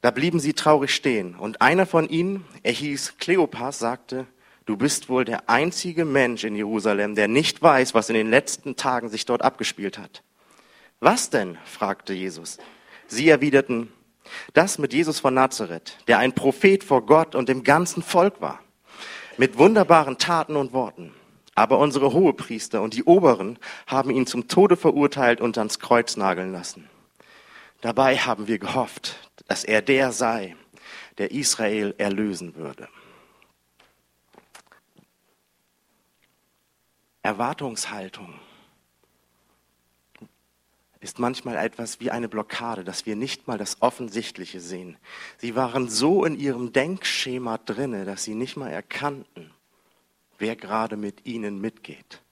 Da 0.00 0.10
blieben 0.10 0.40
sie 0.40 0.54
traurig 0.54 0.94
stehen. 0.94 1.34
Und 1.34 1.62
einer 1.62 1.86
von 1.86 2.08
ihnen, 2.08 2.44
er 2.62 2.72
hieß 2.72 3.16
Kleopas, 3.18 3.78
sagte, 3.78 4.26
du 4.66 4.76
bist 4.76 5.08
wohl 5.08 5.24
der 5.24 5.48
einzige 5.48 6.04
Mensch 6.04 6.44
in 6.44 6.56
Jerusalem, 6.56 7.14
der 7.14 7.28
nicht 7.28 7.62
weiß, 7.62 7.94
was 7.94 8.08
in 8.08 8.14
den 8.14 8.28
letzten 8.28 8.76
Tagen 8.76 9.08
sich 9.08 9.24
dort 9.24 9.42
abgespielt 9.42 9.98
hat. 9.98 10.22
Was 11.04 11.28
denn? 11.28 11.58
fragte 11.66 12.14
Jesus. 12.14 12.56
Sie 13.08 13.28
erwiderten, 13.28 13.92
das 14.54 14.78
mit 14.78 14.94
Jesus 14.94 15.20
von 15.20 15.34
Nazareth, 15.34 15.98
der 16.08 16.16
ein 16.16 16.34
Prophet 16.34 16.82
vor 16.82 17.04
Gott 17.04 17.34
und 17.34 17.50
dem 17.50 17.62
ganzen 17.62 18.02
Volk 18.02 18.40
war, 18.40 18.60
mit 19.36 19.58
wunderbaren 19.58 20.16
Taten 20.16 20.56
und 20.56 20.72
Worten. 20.72 21.12
Aber 21.54 21.78
unsere 21.78 22.14
Hohepriester 22.14 22.80
und 22.80 22.94
die 22.94 23.04
Oberen 23.04 23.58
haben 23.86 24.08
ihn 24.08 24.26
zum 24.26 24.48
Tode 24.48 24.78
verurteilt 24.78 25.42
und 25.42 25.58
ans 25.58 25.78
Kreuz 25.78 26.16
nageln 26.16 26.52
lassen. 26.52 26.88
Dabei 27.82 28.16
haben 28.16 28.46
wir 28.46 28.58
gehofft, 28.58 29.30
dass 29.46 29.62
er 29.62 29.82
der 29.82 30.10
sei, 30.10 30.56
der 31.18 31.32
Israel 31.32 31.94
erlösen 31.98 32.54
würde. 32.54 32.88
Erwartungshaltung 37.22 38.40
ist 41.04 41.18
manchmal 41.18 41.56
etwas 41.56 42.00
wie 42.00 42.10
eine 42.10 42.30
Blockade, 42.30 42.82
dass 42.82 43.04
wir 43.04 43.14
nicht 43.14 43.46
mal 43.46 43.58
das 43.58 43.82
Offensichtliche 43.82 44.58
sehen. 44.58 44.96
Sie 45.36 45.54
waren 45.54 45.90
so 45.90 46.24
in 46.24 46.40
ihrem 46.40 46.72
Denkschema 46.72 47.58
drinne, 47.58 48.06
dass 48.06 48.24
sie 48.24 48.34
nicht 48.34 48.56
mal 48.56 48.70
erkannten, 48.70 49.50
wer 50.38 50.56
gerade 50.56 50.96
mit 50.96 51.26
ihnen 51.26 51.60
mitgeht. 51.60 52.22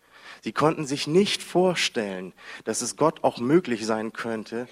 Sie 0.41 0.53
konnten 0.53 0.87
sich 0.87 1.07
nicht 1.07 1.43
vorstellen, 1.43 2.33
dass 2.65 2.81
es 2.81 2.97
Gott 2.97 3.23
auch 3.23 3.39
möglich 3.39 3.85
sein 3.85 4.15
könnte, 4.15 4.67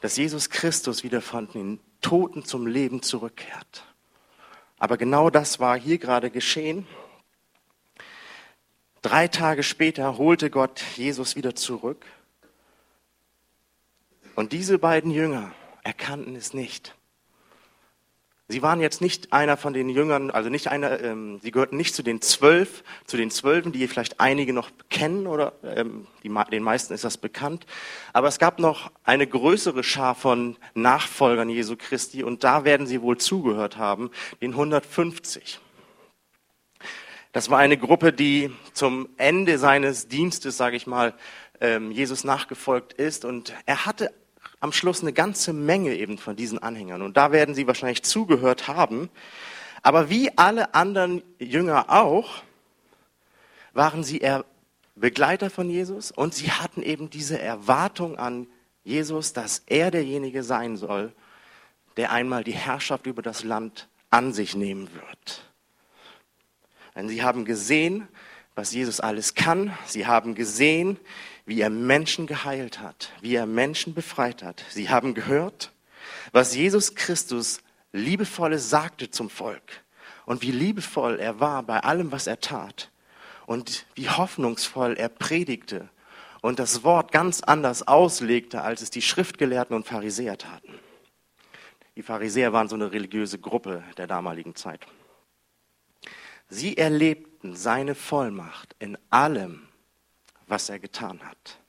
dass 0.00 0.16
Jesus 0.16 0.50
Christus 0.50 1.02
wieder 1.02 1.20
von 1.20 1.50
den 1.50 1.80
Toten 2.00 2.44
zum 2.44 2.68
Leben 2.68 3.02
zurückkehrt. 3.02 3.84
Aber 4.78 4.96
genau 4.96 5.28
das 5.28 5.58
war 5.58 5.76
hier 5.76 5.98
gerade 5.98 6.30
geschehen. 6.30 6.86
Drei 9.02 9.26
Tage 9.26 9.64
später 9.64 10.18
holte 10.18 10.50
Gott 10.50 10.80
Jesus 10.94 11.34
wieder 11.34 11.56
zurück. 11.56 12.06
Und 14.40 14.52
diese 14.52 14.78
beiden 14.78 15.10
Jünger 15.10 15.52
erkannten 15.82 16.34
es 16.34 16.54
nicht. 16.54 16.94
Sie 18.48 18.62
waren 18.62 18.80
jetzt 18.80 19.02
nicht 19.02 19.34
einer 19.34 19.58
von 19.58 19.74
den 19.74 19.90
Jüngern, 19.90 20.30
also 20.30 20.48
nicht 20.48 20.68
einer, 20.68 20.98
ähm, 21.02 21.40
sie 21.42 21.50
gehörten 21.50 21.76
nicht 21.76 21.94
zu 21.94 22.02
den 22.02 22.22
zwölf, 22.22 22.82
zu 23.04 23.18
den 23.18 23.30
Zwölfen, 23.30 23.70
die 23.70 23.86
vielleicht 23.86 24.18
einige 24.18 24.54
noch 24.54 24.70
kennen 24.88 25.26
oder 25.26 25.52
ähm, 25.62 26.06
die, 26.22 26.30
den 26.50 26.62
meisten 26.62 26.94
ist 26.94 27.04
das 27.04 27.18
bekannt. 27.18 27.66
Aber 28.14 28.28
es 28.28 28.38
gab 28.38 28.60
noch 28.60 28.90
eine 29.04 29.26
größere 29.26 29.84
Schar 29.84 30.14
von 30.14 30.56
Nachfolgern 30.72 31.50
Jesu 31.50 31.76
Christi 31.76 32.24
und 32.24 32.42
da 32.42 32.64
werden 32.64 32.86
sie 32.86 33.02
wohl 33.02 33.18
zugehört 33.18 33.76
haben, 33.76 34.10
den 34.40 34.52
150. 34.52 35.60
Das 37.32 37.50
war 37.50 37.58
eine 37.58 37.76
Gruppe, 37.76 38.14
die 38.14 38.50
zum 38.72 39.10
Ende 39.18 39.58
seines 39.58 40.08
Dienstes, 40.08 40.56
sage 40.56 40.76
ich 40.76 40.86
mal, 40.86 41.12
ähm, 41.60 41.92
Jesus 41.92 42.24
nachgefolgt 42.24 42.94
ist 42.94 43.26
und 43.26 43.52
er 43.66 43.84
hatte 43.84 44.14
am 44.60 44.72
Schluss 44.72 45.00
eine 45.02 45.12
ganze 45.12 45.52
Menge 45.52 45.94
eben 45.94 46.18
von 46.18 46.36
diesen 46.36 46.58
Anhängern. 46.58 47.02
Und 47.02 47.16
da 47.16 47.32
werden 47.32 47.54
sie 47.54 47.66
wahrscheinlich 47.66 48.02
zugehört 48.02 48.68
haben. 48.68 49.10
Aber 49.82 50.10
wie 50.10 50.36
alle 50.36 50.74
anderen 50.74 51.22
Jünger 51.38 51.86
auch, 51.88 52.42
waren 53.72 54.04
sie 54.04 54.20
Begleiter 54.94 55.48
von 55.48 55.70
Jesus 55.70 56.10
und 56.10 56.34
sie 56.34 56.50
hatten 56.50 56.82
eben 56.82 57.08
diese 57.08 57.40
Erwartung 57.40 58.18
an 58.18 58.46
Jesus, 58.84 59.32
dass 59.32 59.62
er 59.66 59.90
derjenige 59.90 60.42
sein 60.42 60.76
soll, 60.76 61.12
der 61.96 62.12
einmal 62.12 62.44
die 62.44 62.52
Herrschaft 62.52 63.06
über 63.06 63.22
das 63.22 63.44
Land 63.44 63.88
an 64.10 64.32
sich 64.32 64.54
nehmen 64.54 64.92
wird. 64.92 65.44
Denn 66.94 67.08
sie 67.08 67.22
haben 67.22 67.44
gesehen, 67.44 68.08
was 68.54 68.72
Jesus 68.72 69.00
alles 69.00 69.34
kann. 69.34 69.72
Sie 69.86 70.06
haben 70.06 70.34
gesehen, 70.34 70.98
wie 71.50 71.62
er 71.62 71.68
Menschen 71.68 72.28
geheilt 72.28 72.78
hat, 72.78 73.10
wie 73.22 73.34
er 73.34 73.44
Menschen 73.44 73.92
befreit 73.92 74.44
hat. 74.44 74.64
Sie 74.70 74.88
haben 74.88 75.14
gehört, 75.14 75.72
was 76.30 76.54
Jesus 76.54 76.94
Christus 76.94 77.60
liebevolles 77.90 78.70
sagte 78.70 79.10
zum 79.10 79.28
Volk 79.28 79.82
und 80.26 80.42
wie 80.42 80.52
liebevoll 80.52 81.18
er 81.18 81.40
war 81.40 81.64
bei 81.64 81.80
allem, 81.80 82.12
was 82.12 82.28
er 82.28 82.38
tat 82.38 82.92
und 83.46 83.84
wie 83.96 84.08
hoffnungsvoll 84.08 84.94
er 84.96 85.08
predigte 85.08 85.88
und 86.40 86.60
das 86.60 86.84
Wort 86.84 87.10
ganz 87.10 87.40
anders 87.40 87.88
auslegte, 87.88 88.62
als 88.62 88.80
es 88.80 88.90
die 88.90 89.02
Schriftgelehrten 89.02 89.74
und 89.74 89.88
Pharisäer 89.88 90.38
taten. 90.38 90.78
Die 91.96 92.04
Pharisäer 92.04 92.52
waren 92.52 92.68
so 92.68 92.76
eine 92.76 92.92
religiöse 92.92 93.40
Gruppe 93.40 93.82
der 93.96 94.06
damaligen 94.06 94.54
Zeit. 94.54 94.86
Sie 96.48 96.76
erlebten 96.76 97.56
seine 97.56 97.96
Vollmacht 97.96 98.76
in 98.78 98.96
allem, 99.10 99.66
was 100.50 100.68
er 100.68 100.78
getan 100.78 101.20
hat. 101.22 101.60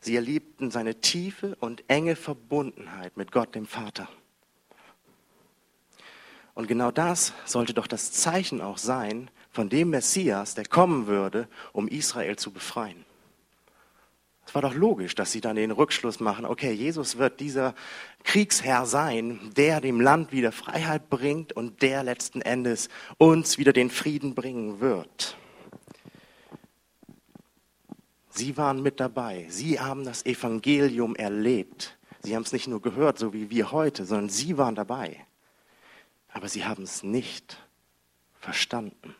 Sie 0.00 0.14
erlebten 0.14 0.70
seine 0.70 1.00
tiefe 1.00 1.56
und 1.60 1.82
enge 1.88 2.16
Verbundenheit 2.16 3.16
mit 3.16 3.32
Gott 3.32 3.54
dem 3.54 3.66
Vater. 3.66 4.08
Und 6.54 6.66
genau 6.66 6.90
das 6.90 7.32
sollte 7.44 7.74
doch 7.74 7.86
das 7.86 8.12
Zeichen 8.12 8.60
auch 8.60 8.78
sein 8.78 9.30
von 9.50 9.68
dem 9.68 9.90
Messias, 9.90 10.54
der 10.54 10.64
kommen 10.64 11.06
würde, 11.06 11.48
um 11.72 11.88
Israel 11.88 12.36
zu 12.36 12.52
befreien. 12.52 13.04
Es 14.46 14.54
war 14.54 14.62
doch 14.62 14.74
logisch, 14.74 15.14
dass 15.14 15.30
sie 15.30 15.42
dann 15.42 15.56
den 15.56 15.70
Rückschluss 15.70 16.20
machen, 16.20 16.46
okay, 16.46 16.72
Jesus 16.72 17.18
wird 17.18 17.38
dieser 17.38 17.74
Kriegsherr 18.24 18.86
sein, 18.86 19.38
der 19.56 19.82
dem 19.82 20.00
Land 20.00 20.32
wieder 20.32 20.52
Freiheit 20.52 21.10
bringt 21.10 21.52
und 21.52 21.82
der 21.82 22.02
letzten 22.02 22.40
Endes 22.40 22.88
uns 23.18 23.58
wieder 23.58 23.74
den 23.74 23.90
Frieden 23.90 24.34
bringen 24.34 24.80
wird. 24.80 25.36
Sie 28.38 28.56
waren 28.56 28.84
mit 28.84 29.00
dabei. 29.00 29.46
Sie 29.48 29.80
haben 29.80 30.04
das 30.04 30.24
Evangelium 30.24 31.16
erlebt. 31.16 31.98
Sie 32.22 32.36
haben 32.36 32.44
es 32.44 32.52
nicht 32.52 32.68
nur 32.68 32.80
gehört, 32.80 33.18
so 33.18 33.32
wie 33.32 33.50
wir 33.50 33.72
heute, 33.72 34.04
sondern 34.04 34.28
sie 34.28 34.56
waren 34.56 34.76
dabei. 34.76 35.26
Aber 36.32 36.48
sie 36.48 36.64
haben 36.64 36.84
es 36.84 37.02
nicht 37.02 37.56
verstanden. 38.38 39.16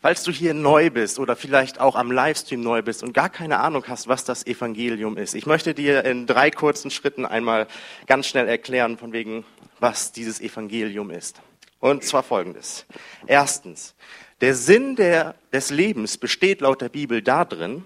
Falls 0.00 0.22
du 0.22 0.32
hier 0.32 0.54
neu 0.54 0.88
bist 0.88 1.18
oder 1.18 1.36
vielleicht 1.36 1.78
auch 1.78 1.94
am 1.94 2.10
Livestream 2.10 2.62
neu 2.62 2.80
bist 2.80 3.02
und 3.02 3.12
gar 3.12 3.28
keine 3.28 3.58
Ahnung 3.58 3.84
hast, 3.86 4.08
was 4.08 4.24
das 4.24 4.46
Evangelium 4.46 5.18
ist, 5.18 5.34
ich 5.34 5.44
möchte 5.44 5.74
dir 5.74 6.06
in 6.06 6.26
drei 6.26 6.50
kurzen 6.50 6.90
Schritten 6.90 7.26
einmal 7.26 7.66
ganz 8.06 8.28
schnell 8.28 8.48
erklären, 8.48 8.96
von 8.96 9.12
wegen, 9.12 9.44
was 9.78 10.12
dieses 10.12 10.40
Evangelium 10.40 11.10
ist. 11.10 11.42
Und 11.80 12.02
zwar 12.02 12.22
folgendes. 12.22 12.86
Erstens, 13.26 13.94
der 14.40 14.54
Sinn 14.54 14.96
der, 14.96 15.34
des 15.52 15.70
Lebens 15.70 16.18
besteht 16.18 16.60
laut 16.60 16.80
der 16.80 16.88
Bibel 16.88 17.22
darin, 17.22 17.84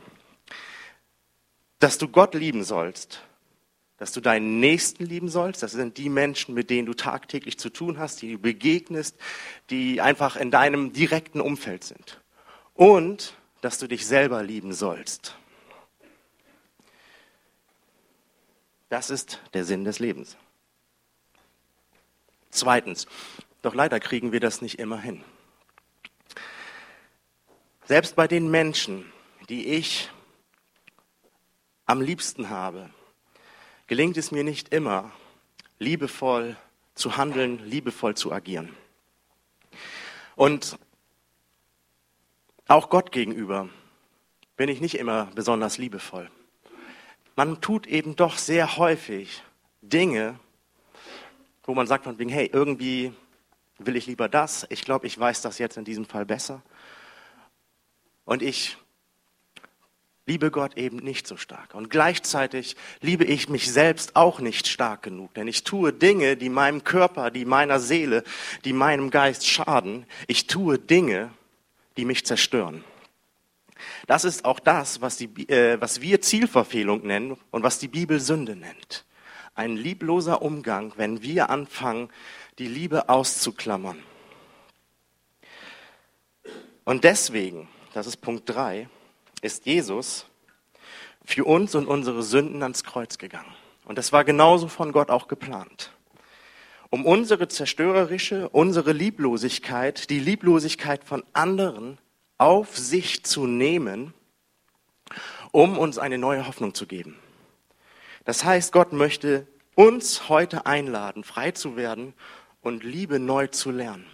dass 1.79 1.99
du 1.99 2.09
Gott 2.09 2.35
lieben 2.35 2.65
sollst 2.65 3.23
dass 3.97 4.13
du 4.13 4.21
deinen 4.21 4.61
Nächsten 4.61 5.05
lieben 5.07 5.29
sollst. 5.29 5.63
Das 5.63 5.73
sind 5.73 5.99
die 5.99 6.09
Menschen, 6.09 6.55
mit 6.55 6.71
denen 6.71 6.87
du 6.87 6.95
tagtäglich 6.95 7.59
zu 7.59 7.71
tun 7.71 7.99
hast, 7.99 8.23
die 8.23 8.33
du 8.33 8.39
begegnest, 8.39 9.17
die 9.71 10.01
einfach 10.01 10.37
in 10.37 10.51
deinem 10.51 10.93
direkten 10.93 11.41
Umfeld 11.41 11.85
sind. 11.85 12.21
Und 12.75 13.35
dass 13.61 13.79
du 13.79 13.87
dich 13.87 14.07
selber 14.07 14.43
lieben 14.43 14.73
sollst. 14.73 15.37
Das 18.89 19.11
ist 19.11 19.41
der 19.55 19.65
Sinn 19.65 19.85
des 19.85 20.01
Lebens. 20.01 20.37
Zweitens, 22.51 23.07
doch 23.63 23.75
leider 23.75 24.01
kriegen 24.01 24.33
wir 24.33 24.41
das 24.41 24.61
nicht 24.61 24.79
immer 24.79 25.01
hin. 25.01 25.25
Selbst 27.87 28.17
bei 28.17 28.27
den 28.27 28.51
Menschen, 28.51 29.13
die 29.51 29.67
ich 29.67 30.11
am 31.85 32.01
liebsten 32.01 32.49
habe, 32.49 32.89
gelingt 33.87 34.17
es 34.17 34.31
mir 34.31 34.43
nicht 34.43 34.73
immer, 34.73 35.13
liebevoll 35.79 36.57
zu 36.95 37.19
handeln, 37.19 37.59
liebevoll 37.59 38.17
zu 38.17 38.33
agieren. 38.33 38.75
Und 40.35 40.79
auch 42.69 42.89
Gott 42.89 43.13
gegenüber 43.13 43.69
bin 44.57 44.71
ich 44.71 44.81
nicht 44.81 44.95
immer 44.95 45.27
besonders 45.35 45.77
liebevoll. 45.77 46.31
Man 47.37 47.61
tut 47.61 47.87
eben 47.87 48.17
doch 48.17 48.39
sehr 48.39 48.79
häufig 48.79 49.43
Dinge, 49.83 50.41
wo 51.65 51.75
man 51.75 51.87
sagt 51.87 52.05
von 52.05 52.19
wegen, 52.19 52.31
hey, 52.31 52.49
irgendwie 52.51 53.13
will 53.79 53.97
ich 53.97 54.07
lieber 54.07 54.31
das. 54.31 54.67
Ich 54.71 54.87
glaube, 54.87 55.07
ich 55.07 55.19
weiß 55.19 55.43
das 55.43 55.59
jetzt 55.59 55.77
in 55.77 55.85
diesem 55.85 56.07
Fall 56.07 56.25
besser. 56.25 56.63
Und 58.25 58.43
ich 58.43 58.77
liebe 60.27 60.51
Gott 60.51 60.77
eben 60.77 60.99
nicht 60.99 61.27
so 61.27 61.37
stark. 61.37 61.75
Und 61.75 61.91
gleichzeitig 61.91 62.77
liebe 63.01 63.25
ich 63.25 63.49
mich 63.49 63.71
selbst 63.71 64.17
auch 64.17 64.41
nicht 64.41 64.67
stark 64.67 65.03
genug, 65.03 65.35
denn 65.35 65.49
ich 65.49 65.65
tue 65.65 65.93
Dinge, 65.93 66.37
die 66.37 66.49
meinem 66.49 66.85
Körper, 66.85 67.31
die 67.31 67.45
meiner 67.45 67.79
Seele, 67.79 68.25
die 68.65 68.73
meinem 68.73 69.11
Geist 69.11 69.47
schaden. 69.47 70.07
Ich 70.27 70.47
tue 70.47 70.79
Dinge, 70.79 71.31
die 71.97 72.05
mich 72.05 72.25
zerstören. 72.25 72.85
Das 74.07 74.25
ist 74.25 74.45
auch 74.45 74.61
das, 74.61 75.01
was, 75.01 75.17
die, 75.17 75.49
äh, 75.49 75.81
was 75.81 76.01
wir 76.01 76.21
Zielverfehlung 76.21 77.07
nennen 77.07 77.37
und 77.51 77.63
was 77.63 77.79
die 77.79 77.89
Bibel 77.89 78.21
Sünde 78.21 78.57
nennt. 78.57 79.05
Ein 79.55 79.77
liebloser 79.77 80.43
Umgang, 80.43 80.93
wenn 80.97 81.23
wir 81.23 81.51
anfangen, 81.51 82.09
die 82.59 82.67
Liebe 82.67 83.09
auszuklammern. 83.09 84.03
Und 86.85 87.05
deswegen, 87.05 87.69
das 87.95 88.09
ist 88.09 88.17
Punkt 88.17 88.51
drei, 88.51 88.89
ist 89.41 89.67
Jesus 89.67 90.27
für 91.25 91.45
uns 91.45 91.77
und 91.77 91.87
unsere 91.87 92.25
Sünden 92.25 92.61
ans 92.63 92.83
Kreuz 92.83 93.19
gegangen. 93.19 93.55
Und 93.85 93.99
das 93.99 94.13
war 94.13 94.25
genauso 94.25 94.67
von 94.67 94.91
Gott 94.91 95.11
auch 95.11 95.29
geplant. 95.29 95.93
Um 96.91 97.07
unsere 97.07 97.47
zerstörerische, 97.47 98.49
unsere 98.49 98.93
Lieblosigkeit, 98.93 100.11
die 100.11 100.19
Lieblosigkeit 100.19 101.05
von 101.05 101.23
anderen 101.35 101.99
auf 102.37 102.77
sich 102.77 103.25
zu 103.25 103.47
nehmen, 103.47 104.13
um 105.53 105.79
uns 105.79 105.99
eine 105.99 106.19
neue 106.19 106.49
Hoffnung 106.49 106.75
zu 106.75 106.87
geben. 106.87 107.17
Das 108.25 108.45
heißt, 108.45 108.73
Gott 108.73 108.93
möchte 108.93 109.47
uns 109.77 110.29
heute 110.29 110.67
einladen, 110.67 111.23
frei 111.23 111.53
zu 111.53 111.77
werden 111.77 112.15
und 112.61 112.83
Liebe 112.83 113.21
neu 113.21 113.47
zu 113.47 113.71
lernen. 113.71 114.07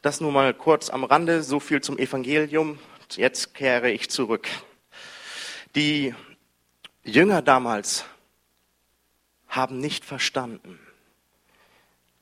Das 0.00 0.20
nur 0.20 0.30
mal 0.30 0.54
kurz 0.54 0.90
am 0.90 1.02
Rande, 1.02 1.42
so 1.42 1.58
viel 1.58 1.80
zum 1.80 1.98
Evangelium 1.98 2.78
jetzt 3.16 3.54
kehre 3.54 3.90
ich 3.90 4.10
zurück. 4.10 4.48
Die 5.74 6.14
Jünger 7.04 7.42
damals 7.42 8.04
haben 9.48 9.80
nicht 9.80 10.04
verstanden, 10.04 10.78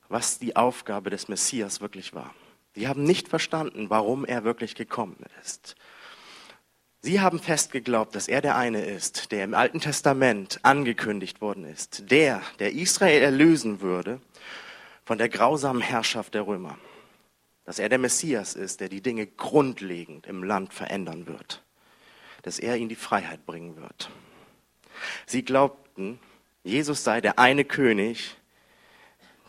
was 0.09 0.39
die 0.39 0.57
Aufgabe 0.57 1.11
des 1.11 1.29
Messias 1.29 1.81
wirklich 1.81 2.15
war. 2.15 2.35
Sie 2.75 2.89
haben 2.89 3.05
nicht 3.05 3.29
verstanden, 3.29 3.91
warum 3.91 4.25
er 4.25 4.45
wirklich 4.45 4.75
gekommen 4.75 5.19
ist. 5.43 5.77
Sie 7.01 7.21
haben 7.21 7.39
fest 7.39 7.73
geglaubt, 7.73 8.15
dass 8.15 8.29
er 8.29 8.41
der 8.41 8.57
eine 8.57 8.85
ist, 8.85 9.33
der 9.33 9.45
im 9.45 9.55
Alten 9.55 9.81
Testament 9.81 10.61
angekündigt 10.63 11.41
worden 11.41 11.65
ist, 11.65 12.11
der, 12.11 12.43
der 12.59 12.73
Israel 12.73 13.23
erlösen 13.23 13.81
würde 13.81 14.21
von 15.05 15.19
der 15.19 15.29
grausamen 15.29 15.83
Herrschaft 15.83 16.35
der 16.35 16.47
Römer 16.47 16.79
dass 17.67 17.81
er 17.81 17.89
der 17.89 17.99
Messias 17.99 18.55
ist, 18.55 18.81
der 18.81 18.89
die 18.89 19.03
Dinge 19.03 19.27
grundlegend 19.27 20.27
im 20.27 20.45
Land 20.45 20.73
verändern 20.73 21.27
wird, 21.27 21.65
dass 22.43 22.61
er 22.61 22.77
ihnen 22.77 22.89
die 22.89 22.95
Freiheit 22.95 23.45
bringen 23.45 23.77
wird. 23.77 24.09
Sie 25.27 25.45
glaubten, 25.45 26.21
Jesus 26.63 27.05
sei 27.05 27.21
der 27.21 27.39
eine 27.41 27.65
König, 27.65 28.37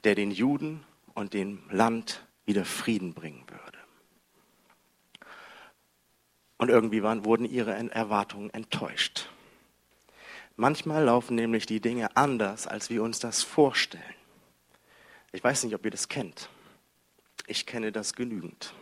der 0.03 0.15
den 0.15 0.31
Juden 0.31 0.83
und 1.13 1.33
dem 1.33 1.61
Land 1.69 2.25
wieder 2.45 2.65
Frieden 2.65 3.13
bringen 3.13 3.45
würde. 3.47 3.77
Und 6.57 6.69
irgendwie 6.69 7.03
waren, 7.03 7.23
wurden 7.23 7.45
ihre 7.45 7.73
Erwartungen 7.91 8.49
enttäuscht. 8.49 9.29
Manchmal 10.55 11.03
laufen 11.03 11.35
nämlich 11.35 11.67
die 11.67 11.81
Dinge 11.81 12.17
anders, 12.17 12.65
als 12.65 12.89
wir 12.89 13.03
uns 13.03 13.19
das 13.19 13.43
vorstellen. 13.43 14.03
Ich 15.31 15.43
weiß 15.43 15.63
nicht, 15.63 15.75
ob 15.75 15.85
ihr 15.85 15.91
das 15.91 16.09
kennt. 16.09 16.49
Ich 17.49 17.65
kenne 17.65 17.93
das 17.93 18.13
genügend. 18.13 18.73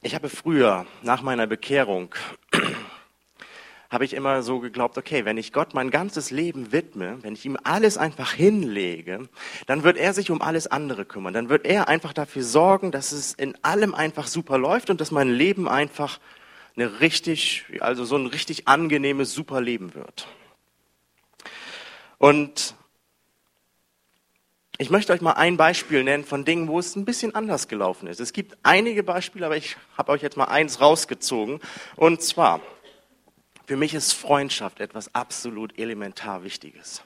Ich 0.00 0.14
habe 0.14 0.30
früher, 0.30 0.86
nach 1.02 1.20
meiner 1.20 1.46
Bekehrung, 1.46 2.14
habe 3.90 4.06
ich 4.06 4.14
immer 4.14 4.42
so 4.42 4.60
geglaubt, 4.60 4.96
okay, 4.96 5.26
wenn 5.26 5.36
ich 5.36 5.52
Gott 5.52 5.74
mein 5.74 5.90
ganzes 5.90 6.30
Leben 6.30 6.72
widme, 6.72 7.18
wenn 7.22 7.34
ich 7.34 7.44
ihm 7.44 7.58
alles 7.62 7.98
einfach 7.98 8.32
hinlege, 8.32 9.28
dann 9.66 9.82
wird 9.82 9.98
er 9.98 10.14
sich 10.14 10.30
um 10.30 10.40
alles 10.40 10.66
andere 10.68 11.04
kümmern. 11.04 11.34
Dann 11.34 11.50
wird 11.50 11.66
er 11.66 11.88
einfach 11.88 12.14
dafür 12.14 12.42
sorgen, 12.42 12.92
dass 12.92 13.12
es 13.12 13.34
in 13.34 13.62
allem 13.62 13.94
einfach 13.94 14.26
super 14.26 14.56
läuft 14.56 14.88
und 14.88 15.02
dass 15.02 15.10
mein 15.10 15.28
Leben 15.28 15.68
einfach 15.68 16.18
eine 16.76 17.00
richtig, 17.00 17.66
also 17.80 18.06
so 18.06 18.16
ein 18.16 18.26
richtig 18.26 18.68
angenehmes, 18.68 19.34
super 19.34 19.60
Leben 19.60 19.94
wird. 19.94 20.26
Und 22.16 22.74
ich 24.82 24.90
möchte 24.90 25.12
euch 25.12 25.20
mal 25.20 25.34
ein 25.34 25.56
Beispiel 25.56 26.02
nennen 26.02 26.24
von 26.24 26.44
Dingen, 26.44 26.66
wo 26.66 26.80
es 26.80 26.96
ein 26.96 27.04
bisschen 27.04 27.36
anders 27.36 27.68
gelaufen 27.68 28.08
ist. 28.08 28.18
Es 28.18 28.32
gibt 28.32 28.58
einige 28.64 29.04
Beispiele, 29.04 29.46
aber 29.46 29.56
ich 29.56 29.76
habe 29.96 30.10
euch 30.10 30.22
jetzt 30.22 30.36
mal 30.36 30.46
eins 30.46 30.80
rausgezogen. 30.80 31.60
Und 31.94 32.20
zwar, 32.20 32.60
für 33.66 33.76
mich 33.76 33.94
ist 33.94 34.12
Freundschaft 34.12 34.80
etwas 34.80 35.14
absolut 35.14 35.78
elementar 35.78 36.42
Wichtiges. 36.42 37.04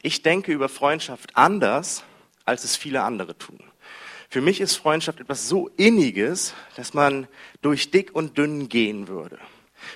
Ich 0.00 0.22
denke 0.22 0.52
über 0.52 0.68
Freundschaft 0.68 1.34
anders, 1.34 2.04
als 2.44 2.62
es 2.62 2.76
viele 2.76 3.02
andere 3.02 3.36
tun. 3.36 3.58
Für 4.28 4.40
mich 4.40 4.60
ist 4.60 4.76
Freundschaft 4.76 5.18
etwas 5.18 5.48
so 5.48 5.66
Inniges, 5.76 6.54
dass 6.76 6.94
man 6.94 7.26
durch 7.62 7.90
dick 7.90 8.14
und 8.14 8.38
dünn 8.38 8.68
gehen 8.68 9.08
würde. 9.08 9.40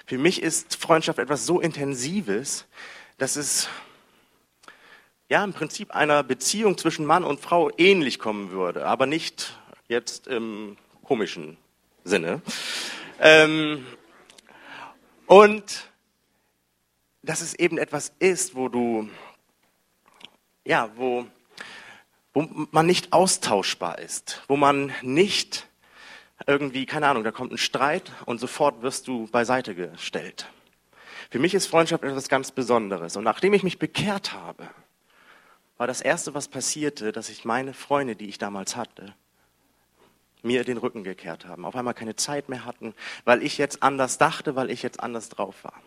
Für 0.06 0.18
mich 0.18 0.42
ist 0.42 0.74
Freundschaft 0.74 1.20
etwas 1.20 1.46
so 1.46 1.60
Intensives, 1.60 2.66
dass 3.18 3.36
es 3.36 3.68
ja 5.32 5.42
im 5.42 5.54
Prinzip 5.54 5.92
einer 5.92 6.22
Beziehung 6.22 6.76
zwischen 6.76 7.06
Mann 7.06 7.24
und 7.24 7.40
Frau 7.40 7.70
ähnlich 7.78 8.18
kommen 8.18 8.50
würde, 8.50 8.84
aber 8.84 9.06
nicht 9.06 9.58
jetzt 9.88 10.26
im 10.26 10.76
komischen 11.04 11.56
Sinne. 12.04 12.42
Ähm, 13.18 13.86
und 15.24 15.88
dass 17.22 17.40
es 17.40 17.54
eben 17.54 17.78
etwas 17.78 18.12
ist, 18.18 18.54
wo 18.54 18.68
du 18.68 19.08
ja, 20.66 20.90
wo, 20.96 21.24
wo 22.34 22.46
man 22.70 22.84
nicht 22.84 23.14
austauschbar 23.14 24.00
ist, 24.00 24.42
wo 24.48 24.56
man 24.56 24.92
nicht 25.00 25.66
irgendwie, 26.46 26.84
keine 26.84 27.08
Ahnung, 27.08 27.24
da 27.24 27.30
kommt 27.30 27.52
ein 27.52 27.58
Streit 27.58 28.12
und 28.26 28.38
sofort 28.38 28.82
wirst 28.82 29.08
du 29.08 29.28
beiseite 29.28 29.74
gestellt. 29.74 30.46
Für 31.30 31.38
mich 31.38 31.54
ist 31.54 31.68
Freundschaft 31.68 32.04
etwas 32.04 32.28
ganz 32.28 32.50
Besonderes. 32.50 33.16
Und 33.16 33.24
nachdem 33.24 33.54
ich 33.54 33.62
mich 33.62 33.78
bekehrt 33.78 34.34
habe, 34.34 34.68
war 35.76 35.86
das 35.86 36.00
Erste, 36.00 36.34
was 36.34 36.48
passierte, 36.48 37.12
dass 37.12 37.28
ich 37.28 37.44
meine 37.44 37.74
Freunde, 37.74 38.16
die 38.16 38.28
ich 38.28 38.38
damals 38.38 38.76
hatte, 38.76 39.14
mir 40.42 40.64
den 40.64 40.76
Rücken 40.76 41.04
gekehrt 41.04 41.46
haben, 41.46 41.64
auf 41.64 41.76
einmal 41.76 41.94
keine 41.94 42.16
Zeit 42.16 42.48
mehr 42.48 42.64
hatten, 42.64 42.94
weil 43.24 43.42
ich 43.42 43.58
jetzt 43.58 43.82
anders 43.82 44.18
dachte, 44.18 44.56
weil 44.56 44.70
ich 44.70 44.82
jetzt 44.82 45.00
anders 45.00 45.28
drauf 45.28 45.64
war. 45.64 45.80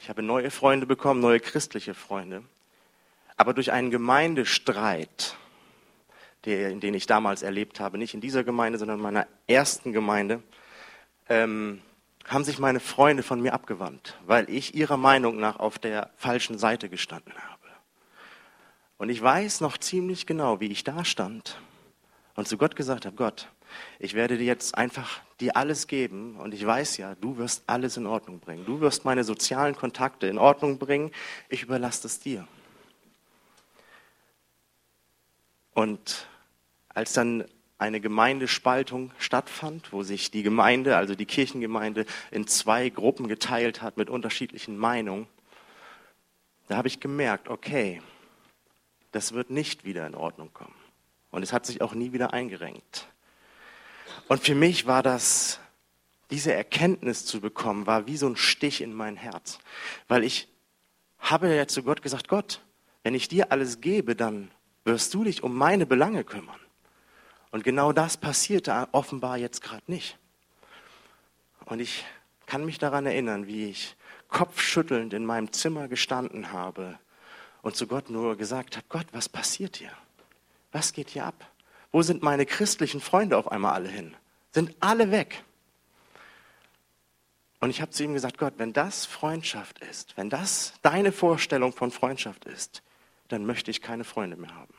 Ich 0.00 0.08
habe 0.08 0.22
neue 0.22 0.50
Freunde 0.50 0.86
bekommen, 0.86 1.20
neue 1.20 1.40
christliche 1.40 1.94
Freunde. 1.94 2.42
Aber 3.36 3.54
durch 3.54 3.72
einen 3.72 3.90
Gemeindestreit, 3.90 5.36
der, 6.44 6.74
den 6.74 6.94
ich 6.94 7.06
damals 7.06 7.42
erlebt 7.42 7.80
habe, 7.80 7.98
nicht 7.98 8.14
in 8.14 8.20
dieser 8.20 8.44
Gemeinde, 8.44 8.78
sondern 8.78 8.98
in 8.98 9.02
meiner 9.02 9.26
ersten 9.46 9.92
Gemeinde, 9.92 10.42
ähm, 11.28 11.80
haben 12.26 12.44
sich 12.44 12.58
meine 12.58 12.80
Freunde 12.80 13.22
von 13.22 13.40
mir 13.40 13.54
abgewandt, 13.54 14.18
weil 14.26 14.50
ich 14.50 14.74
ihrer 14.74 14.96
Meinung 14.96 15.38
nach 15.38 15.58
auf 15.58 15.78
der 15.78 16.10
falschen 16.16 16.58
Seite 16.58 16.88
gestanden 16.88 17.32
habe. 17.34 17.57
Und 18.98 19.10
ich 19.10 19.22
weiß 19.22 19.60
noch 19.60 19.78
ziemlich 19.78 20.26
genau, 20.26 20.60
wie 20.60 20.66
ich 20.66 20.84
da 20.84 21.04
stand 21.04 21.60
und 22.34 22.46
zu 22.46 22.58
Gott 22.58 22.76
gesagt 22.76 23.06
habe, 23.06 23.16
Gott, 23.16 23.48
ich 23.98 24.14
werde 24.14 24.38
dir 24.38 24.44
jetzt 24.44 24.76
einfach 24.76 25.20
dir 25.40 25.56
alles 25.56 25.86
geben 25.86 26.36
und 26.36 26.52
ich 26.52 26.66
weiß 26.66 26.96
ja, 26.96 27.14
du 27.14 27.36
wirst 27.36 27.62
alles 27.66 27.96
in 27.96 28.06
Ordnung 28.06 28.40
bringen. 28.40 28.64
Du 28.66 28.80
wirst 28.80 29.04
meine 29.04 29.24
sozialen 29.24 29.76
Kontakte 29.76 30.26
in 30.26 30.38
Ordnung 30.38 30.78
bringen. 30.78 31.12
Ich 31.48 31.62
überlasse 31.62 32.06
es 32.06 32.18
dir. 32.18 32.46
Und 35.74 36.26
als 36.88 37.12
dann 37.12 37.44
eine 37.78 38.00
Gemeindespaltung 38.00 39.12
stattfand, 39.18 39.92
wo 39.92 40.02
sich 40.02 40.32
die 40.32 40.42
Gemeinde, 40.42 40.96
also 40.96 41.14
die 41.14 41.26
Kirchengemeinde, 41.26 42.04
in 42.32 42.48
zwei 42.48 42.88
Gruppen 42.88 43.28
geteilt 43.28 43.80
hat 43.80 43.96
mit 43.96 44.10
unterschiedlichen 44.10 44.76
Meinungen, 44.76 45.28
da 46.66 46.76
habe 46.76 46.88
ich 46.88 46.98
gemerkt, 46.98 47.48
okay, 47.48 48.02
das 49.12 49.32
wird 49.32 49.50
nicht 49.50 49.84
wieder 49.84 50.06
in 50.06 50.14
Ordnung 50.14 50.52
kommen. 50.52 50.74
Und 51.30 51.42
es 51.42 51.52
hat 51.52 51.66
sich 51.66 51.82
auch 51.82 51.94
nie 51.94 52.12
wieder 52.12 52.32
eingerenkt. 52.32 53.08
Und 54.28 54.42
für 54.42 54.54
mich 54.54 54.86
war 54.86 55.02
das, 55.02 55.60
diese 56.30 56.52
Erkenntnis 56.52 57.24
zu 57.24 57.40
bekommen, 57.40 57.86
war 57.86 58.06
wie 58.06 58.16
so 58.16 58.26
ein 58.26 58.36
Stich 58.36 58.80
in 58.80 58.94
mein 58.94 59.16
Herz. 59.16 59.58
Weil 60.08 60.24
ich 60.24 60.48
habe 61.18 61.54
ja 61.54 61.66
zu 61.66 61.82
Gott 61.82 62.02
gesagt, 62.02 62.28
Gott, 62.28 62.60
wenn 63.02 63.14
ich 63.14 63.28
dir 63.28 63.52
alles 63.52 63.80
gebe, 63.80 64.14
dann 64.14 64.50
wirst 64.84 65.12
du 65.14 65.24
dich 65.24 65.42
um 65.42 65.56
meine 65.56 65.86
Belange 65.86 66.24
kümmern. 66.24 66.60
Und 67.50 67.64
genau 67.64 67.92
das 67.92 68.16
passierte 68.16 68.88
offenbar 68.92 69.38
jetzt 69.38 69.62
gerade 69.62 69.84
nicht. 69.86 70.18
Und 71.64 71.80
ich 71.80 72.04
kann 72.46 72.64
mich 72.64 72.78
daran 72.78 73.06
erinnern, 73.06 73.46
wie 73.46 73.70
ich 73.70 73.96
kopfschüttelnd 74.28 75.14
in 75.14 75.24
meinem 75.24 75.52
Zimmer 75.52 75.88
gestanden 75.88 76.52
habe 76.52 76.98
und 77.68 77.76
zu 77.76 77.86
Gott 77.86 78.08
nur 78.08 78.36
gesagt 78.36 78.76
habe, 78.78 78.86
Gott, 78.88 79.06
was 79.12 79.28
passiert 79.28 79.76
hier? 79.76 79.92
Was 80.72 80.94
geht 80.94 81.10
hier 81.10 81.26
ab? 81.26 81.46
Wo 81.92 82.00
sind 82.00 82.22
meine 82.22 82.46
christlichen 82.46 83.00
Freunde 83.00 83.36
auf 83.36 83.52
einmal 83.52 83.74
alle 83.74 83.90
hin? 83.90 84.16
Sind 84.52 84.74
alle 84.80 85.10
weg. 85.10 85.44
Und 87.60 87.68
ich 87.68 87.82
habe 87.82 87.90
zu 87.90 88.04
ihm 88.04 88.14
gesagt, 88.14 88.38
Gott, 88.38 88.54
wenn 88.56 88.72
das 88.72 89.04
Freundschaft 89.04 89.80
ist, 89.80 90.16
wenn 90.16 90.30
das 90.30 90.72
deine 90.80 91.12
Vorstellung 91.12 91.74
von 91.74 91.90
Freundschaft 91.90 92.46
ist, 92.46 92.82
dann 93.28 93.44
möchte 93.44 93.70
ich 93.70 93.82
keine 93.82 94.04
Freunde 94.04 94.36
mehr 94.36 94.54
haben. 94.54 94.72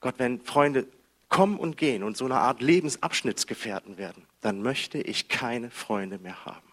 Gott, 0.00 0.16
wenn 0.18 0.40
Freunde 0.40 0.88
kommen 1.28 1.56
und 1.56 1.76
gehen 1.76 2.02
und 2.02 2.16
so 2.16 2.24
eine 2.24 2.38
Art 2.38 2.62
Lebensabschnittsgefährten 2.62 3.96
werden, 3.96 4.26
dann 4.40 4.60
möchte 4.60 4.98
ich 4.98 5.28
keine 5.28 5.70
Freunde 5.70 6.18
mehr 6.18 6.44
haben. 6.44 6.72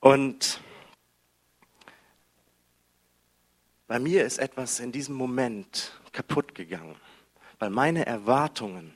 Und 0.00 0.60
bei 3.94 4.00
mir 4.00 4.24
ist 4.24 4.38
etwas 4.38 4.80
in 4.80 4.90
diesem 4.90 5.14
Moment 5.14 5.92
kaputt 6.10 6.56
gegangen, 6.56 6.96
weil 7.60 7.70
meine 7.70 8.04
Erwartungen 8.04 8.92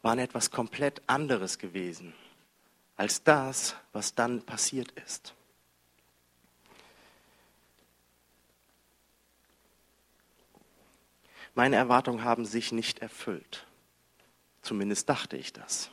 waren 0.00 0.18
etwas 0.18 0.50
komplett 0.50 1.02
anderes 1.06 1.58
gewesen 1.58 2.14
als 2.96 3.22
das, 3.24 3.76
was 3.92 4.14
dann 4.14 4.40
passiert 4.40 4.90
ist. 4.92 5.34
Meine 11.54 11.76
Erwartungen 11.76 12.24
haben 12.24 12.46
sich 12.46 12.72
nicht 12.72 13.00
erfüllt. 13.00 13.66
Zumindest 14.62 15.10
dachte 15.10 15.36
ich 15.36 15.52
das. 15.52 15.90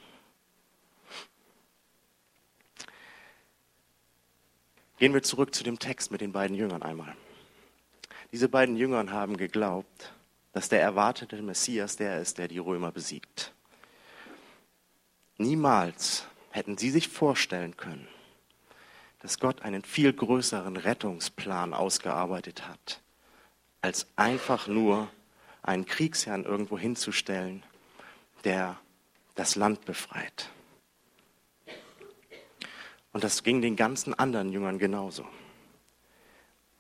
Gehen 4.98 5.14
wir 5.14 5.24
zurück 5.24 5.54
zu 5.54 5.66
dem 5.66 5.78
Text 5.78 6.10
mit 6.14 6.22
den 6.22 6.32
beiden 6.32 6.56
Jüngern 6.56 6.82
einmal. 6.82 7.18
Diese 8.36 8.50
beiden 8.50 8.76
Jüngern 8.76 9.14
haben 9.14 9.38
geglaubt, 9.38 10.12
dass 10.52 10.68
der 10.68 10.82
erwartete 10.82 11.42
Messias 11.42 11.96
der 11.96 12.20
ist, 12.20 12.38
der 12.38 12.50
die 12.50 12.58
Römer 12.58 12.92
besiegt. 12.92 13.54
Niemals 15.38 16.26
hätten 16.50 16.78
sie 16.78 16.90
sich 16.90 17.08
vorstellen 17.08 17.78
können, 17.78 18.10
dass 19.22 19.40
Gott 19.40 19.62
einen 19.62 19.84
viel 19.86 20.12
größeren 20.12 20.76
Rettungsplan 20.76 21.74
ausgearbeitet 21.74 22.68
hat, 22.68 23.00
als 23.80 24.06
einfach 24.18 24.68
nur 24.68 25.08
einen 25.64 25.86
Kriegsherrn 25.86 26.44
irgendwo 26.44 26.78
hinzustellen, 26.78 27.64
der 28.44 28.78
das 29.36 29.56
Land 29.56 29.86
befreit. 29.86 30.50
Und 33.14 33.24
das 33.24 33.44
ging 33.44 33.62
den 33.62 33.78
ganzen 33.78 34.14
anderen 34.14 34.52
Jüngern 34.52 34.78
genauso. 34.78 35.26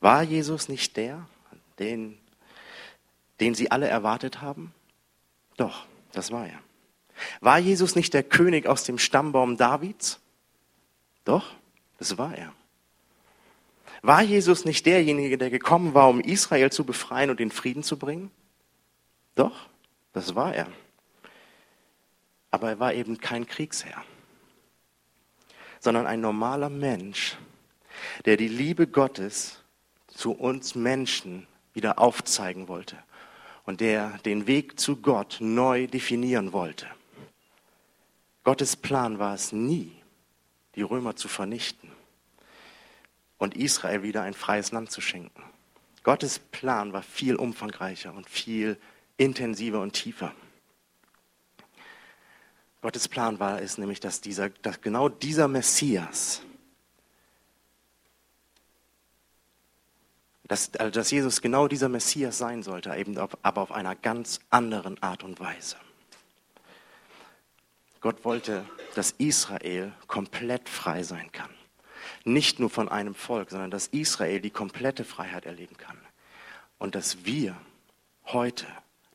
War 0.01 0.21
Jesus 0.21 0.67
nicht 0.67 0.97
der, 0.97 1.25
den, 1.79 2.17
den 3.39 3.55
sie 3.55 3.71
alle 3.71 3.88
erwartet 3.88 4.41
haben? 4.41 4.73
Doch, 5.57 5.85
das 6.11 6.31
war 6.31 6.47
er. 6.47 6.59
War 7.41 7.59
Jesus 7.59 7.95
nicht 7.95 8.13
der 8.13 8.23
König 8.23 8.67
aus 8.67 8.83
dem 8.83 8.97
Stammbaum 8.97 9.57
Davids? 9.57 10.19
Doch, 11.23 11.53
das 11.97 12.17
war 12.17 12.35
er. 12.38 12.53
War 14.01 14.21
Jesus 14.21 14.65
nicht 14.65 14.85
derjenige, 14.85 15.38
der 15.38 15.49
gekommen 15.49 15.93
war, 15.93 16.09
um 16.09 16.19
Israel 16.19 16.71
zu 16.71 16.83
befreien 16.83 17.29
und 17.29 17.39
den 17.39 17.51
Frieden 17.51 17.83
zu 17.83 17.97
bringen? 17.97 18.29
Doch, 19.33 19.67
das 20.13 20.35
war 20.35 20.53
er. 20.53 20.67
Aber 22.51 22.69
er 22.69 22.79
war 22.79 22.93
eben 22.93 23.17
kein 23.17 23.47
Kriegsherr, 23.47 24.03
sondern 25.79 26.05
ein 26.05 26.21
normaler 26.21 26.69
Mensch, 26.69 27.35
der 28.25 28.38
die 28.38 28.47
Liebe 28.47 28.88
Gottes 28.88 29.63
zu 30.07 30.31
uns 30.31 30.75
Menschen 30.75 31.47
wieder 31.75 31.99
aufzeigen 31.99 32.67
wollte 32.67 32.97
und 33.65 33.81
der 33.81 34.17
den 34.25 34.47
Weg 34.47 34.79
zu 34.79 34.97
Gott 34.97 35.38
neu 35.39 35.88
definieren 35.88 36.53
wollte. 36.53 36.88
Gottes 38.43 38.75
Plan 38.75 39.19
war 39.19 39.33
es 39.33 39.51
nie, 39.51 39.91
die 40.75 40.81
Römer 40.81 41.15
zu 41.15 41.27
vernichten 41.27 41.91
und 43.38 43.55
Israel 43.55 44.03
wieder 44.03 44.21
ein 44.23 44.33
freies 44.33 44.71
Land 44.71 44.91
zu 44.91 45.01
schenken. 45.01 45.43
Gottes 46.03 46.39
Plan 46.39 46.93
war 46.93 47.01
viel 47.01 47.35
umfangreicher 47.35 48.13
und 48.13 48.29
viel 48.29 48.77
intensiver 49.17 49.81
und 49.81 49.93
tiefer. 49.93 50.33
Gottes 52.81 53.07
Plan 53.07 53.39
war 53.39 53.61
es 53.61 53.79
nämlich, 53.79 53.99
dass, 53.99 54.21
dieser, 54.21 54.49
dass 54.49 54.79
genau 54.81 55.09
dieser 55.09 55.47
Messias, 55.47 56.43
dass, 60.47 60.75
also 60.75 60.91
dass 60.91 61.12
Jesus 61.12 61.41
genau 61.41 61.67
dieser 61.67 61.89
Messias 61.89 62.38
sein 62.38 62.63
sollte, 62.63 62.93
eben 62.95 63.17
aber 63.17 63.62
auf 63.62 63.71
einer 63.71 63.95
ganz 63.95 64.39
anderen 64.49 65.01
Art 65.01 65.23
und 65.23 65.39
Weise. 65.39 65.77
Gott 68.01 68.23
wollte, 68.23 68.65
dass 68.93 69.12
Israel 69.17 69.91
komplett 70.08 70.69
frei 70.69 71.01
sein 71.01 71.31
kann. 71.31 71.49
Nicht 72.23 72.60
nur 72.60 72.69
von 72.69 72.88
einem 72.88 73.15
Volk, 73.15 73.49
sondern 73.49 73.71
dass 73.71 73.88
Israel 73.88 74.39
die 74.39 74.51
komplette 74.51 75.03
Freiheit 75.03 75.45
erleben 75.45 75.75
kann. 75.77 75.97
Und 76.77 76.93
dass 76.93 77.25
wir 77.25 77.55
heute 78.25 78.67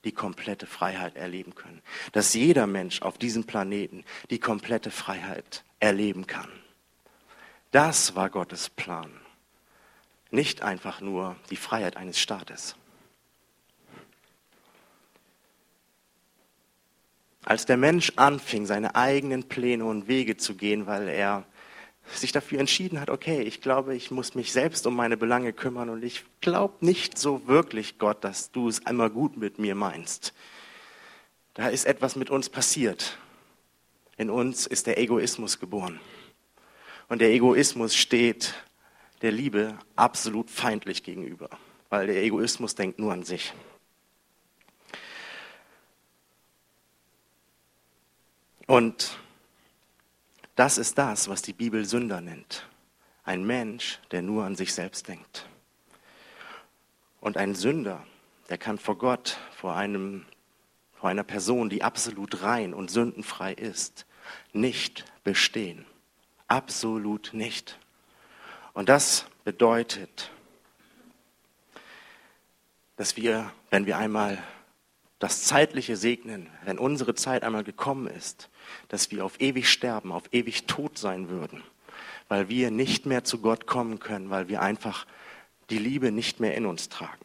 die 0.05 0.13
komplette 0.13 0.67
Freiheit 0.67 1.17
erleben 1.17 1.55
können. 1.55 1.83
Dass 2.13 2.35
jeder 2.35 2.67
Mensch 2.67 3.03
auf 3.03 3.19
diesem 3.19 3.45
Planeten 3.45 4.05
die 4.31 4.41
komplette 4.41 4.91
Freiheit 4.91 5.65
erleben 5.79 6.27
kann. 6.27 6.49
Das 7.71 8.17
war 8.17 8.31
Gottes 8.31 8.71
Plan. 8.71 9.20
Nicht 10.31 10.63
einfach 10.63 11.01
nur 11.01 11.37
die 11.51 11.57
Freiheit 11.57 11.97
eines 11.97 12.19
Staates. 12.19 12.77
Als 17.45 17.67
der 17.67 17.77
Mensch 17.77 18.13
anfing, 18.17 18.67
seine 18.67 18.95
eigenen 18.95 19.49
Pläne 19.49 19.85
und 19.85 20.09
Wege 20.09 20.37
zu 20.37 20.55
gehen, 20.55 20.87
weil 20.87 21.09
er 21.09 21.47
sich 22.15 22.33
dafür 22.33 22.61
entschieden 22.61 23.01
hat, 23.01 23.11
okay, 23.11 23.43
ich 23.43 23.61
glaube, 23.61 23.95
ich 23.95 24.11
muss 24.11 24.35
mich 24.35 24.53
selbst 24.53 24.87
um 24.87 24.95
meine 24.95 25.17
Belange 25.17 25.53
kümmern 25.53 25.89
und 25.89 26.05
ich 26.05 26.25
glaube 26.41 26.85
nicht 26.85 27.19
so 27.19 27.47
wirklich, 27.47 27.99
Gott, 27.99 28.25
dass 28.25 28.51
du 28.51 28.69
es 28.69 28.85
einmal 28.87 29.11
gut 29.11 29.37
mit 29.37 29.59
mir 29.59 29.75
meinst. 29.75 30.35
Da 31.55 31.69
ist 31.69 31.87
etwas 31.87 32.17
mit 32.17 32.31
uns 32.31 32.49
passiert. 32.49 33.19
In 34.17 34.31
uns 34.31 34.67
ist 34.67 34.87
der 34.87 34.99
Egoismus 34.99 35.59
geboren. 35.59 36.01
Und 37.09 37.21
der 37.21 37.31
Egoismus 37.31 37.97
steht 37.97 38.55
der 39.23 39.33
Liebe 39.33 39.79
absolut 39.97 40.51
feindlich 40.51 41.03
gegenüber, 41.03 41.51
weil 41.89 42.07
der 42.07 42.23
Egoismus 42.23 42.75
denkt 42.75 42.99
nur 42.99 43.13
an 43.13 43.23
sich. 43.23 43.53
Und 48.67 49.19
das 50.55 50.79
ist 50.79 50.97
das, 50.97 51.29
was 51.29 51.43
die 51.43 51.53
Bibel 51.53 51.85
Sünder 51.85 52.21
nennt. 52.21 52.69
Ein 53.25 53.45
Mensch, 53.45 53.99
der 54.11 54.23
nur 54.23 54.45
an 54.45 54.57
sich 54.57 54.73
selbst 54.73 55.09
denkt. 55.09 55.49
Und 57.21 57.37
ein 57.37 57.55
Sünder, 57.55 58.07
der 58.49 58.59
kann 58.59 58.79
vor 58.79 58.97
Gott, 58.97 59.39
vor, 59.57 59.77
einem, 59.77 60.25
vor 60.95 61.11
einer 61.11 61.25
Person, 61.25 61.69
die 61.69 61.83
absolut 61.83 62.43
rein 62.43 62.73
und 62.73 62.91
sündenfrei 62.91 63.53
ist, 63.53 64.07
nicht 64.53 65.05
bestehen. 65.25 65.85
Absolut 66.47 67.31
nicht. 67.33 67.79
Und 68.73 68.89
das 68.89 69.27
bedeutet, 69.45 70.31
dass 72.97 73.17
wir, 73.17 73.51
wenn 73.71 73.87
wir 73.87 73.99
einmal 73.99 74.43
das 75.19 75.45
Zeitliche 75.45 75.97
segnen, 75.97 76.49
wenn 76.65 76.79
unsere 76.79 77.15
Zeit 77.15 77.43
einmal 77.43 77.65
gekommen 77.65 78.07
ist, 78.07 78.49
dass 78.89 79.11
wir 79.11 79.25
auf 79.25 79.41
ewig 79.41 79.71
sterben, 79.71 80.13
auf 80.13 80.25
ewig 80.33 80.67
tot 80.67 80.99
sein 80.99 81.29
würden, 81.29 81.63
weil 82.29 82.49
wir 82.49 82.71
nicht 82.71 83.07
mehr 83.07 83.25
zu 83.25 83.39
Gott 83.39 83.67
kommen 83.67 84.01
können, 84.01 84.31
weil 84.31 84.49
wir 84.49 84.63
einfach 84.63 85.07
die 85.69 85.79
Liebe 85.79 86.11
nicht 86.11 86.41
mehr 86.41 86.55
in 86.55 86.67
uns 86.67 86.89
tragen. 86.89 87.25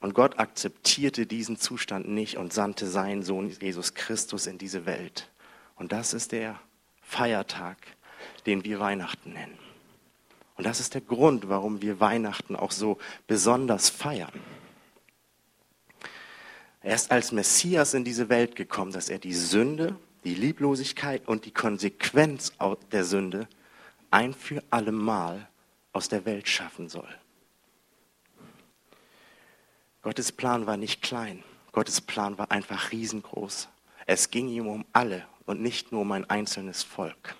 Und 0.00 0.14
Gott 0.14 0.38
akzeptierte 0.38 1.26
diesen 1.26 1.58
Zustand 1.58 2.08
nicht 2.08 2.36
und 2.36 2.52
sandte 2.52 2.86
seinen 2.86 3.22
Sohn 3.22 3.50
Jesus 3.50 3.94
Christus 3.94 4.46
in 4.46 4.58
diese 4.58 4.86
Welt. 4.86 5.28
Und 5.76 5.92
das 5.92 6.14
ist 6.14 6.32
der 6.32 6.60
Feiertag, 7.02 7.78
den 8.46 8.64
wir 8.64 8.80
Weihnachten 8.80 9.32
nennen. 9.32 9.58
Und 10.56 10.64
das 10.64 10.80
ist 10.80 10.94
der 10.94 11.00
Grund, 11.00 11.48
warum 11.48 11.82
wir 11.82 12.00
Weihnachten 12.00 12.56
auch 12.56 12.72
so 12.72 12.98
besonders 13.26 13.90
feiern. 13.90 14.32
Er 16.82 16.94
ist 16.94 17.10
als 17.10 17.32
Messias 17.32 17.94
in 17.94 18.04
diese 18.04 18.28
Welt 18.28 18.56
gekommen, 18.56 18.92
dass 18.92 19.08
er 19.08 19.18
die 19.18 19.34
Sünde, 19.34 19.96
die 20.24 20.34
Lieblosigkeit 20.34 21.26
und 21.28 21.44
die 21.44 21.52
Konsequenz 21.52 22.52
der 22.92 23.04
Sünde 23.04 23.48
ein 24.10 24.34
für 24.34 24.62
allemal 24.70 25.48
aus 25.92 26.08
der 26.08 26.24
Welt 26.24 26.48
schaffen 26.48 26.88
soll. 26.88 27.08
Gottes 30.02 30.32
Plan 30.32 30.66
war 30.66 30.76
nicht 30.76 31.02
klein. 31.02 31.42
Gottes 31.72 32.00
Plan 32.00 32.38
war 32.38 32.50
einfach 32.50 32.92
riesengroß. 32.92 33.68
Es 34.06 34.30
ging 34.30 34.48
ihm 34.48 34.66
um 34.66 34.84
alle 34.92 35.26
und 35.44 35.60
nicht 35.60 35.92
nur 35.92 36.02
um 36.02 36.12
ein 36.12 36.28
einzelnes 36.28 36.82
Volk. 36.82 37.36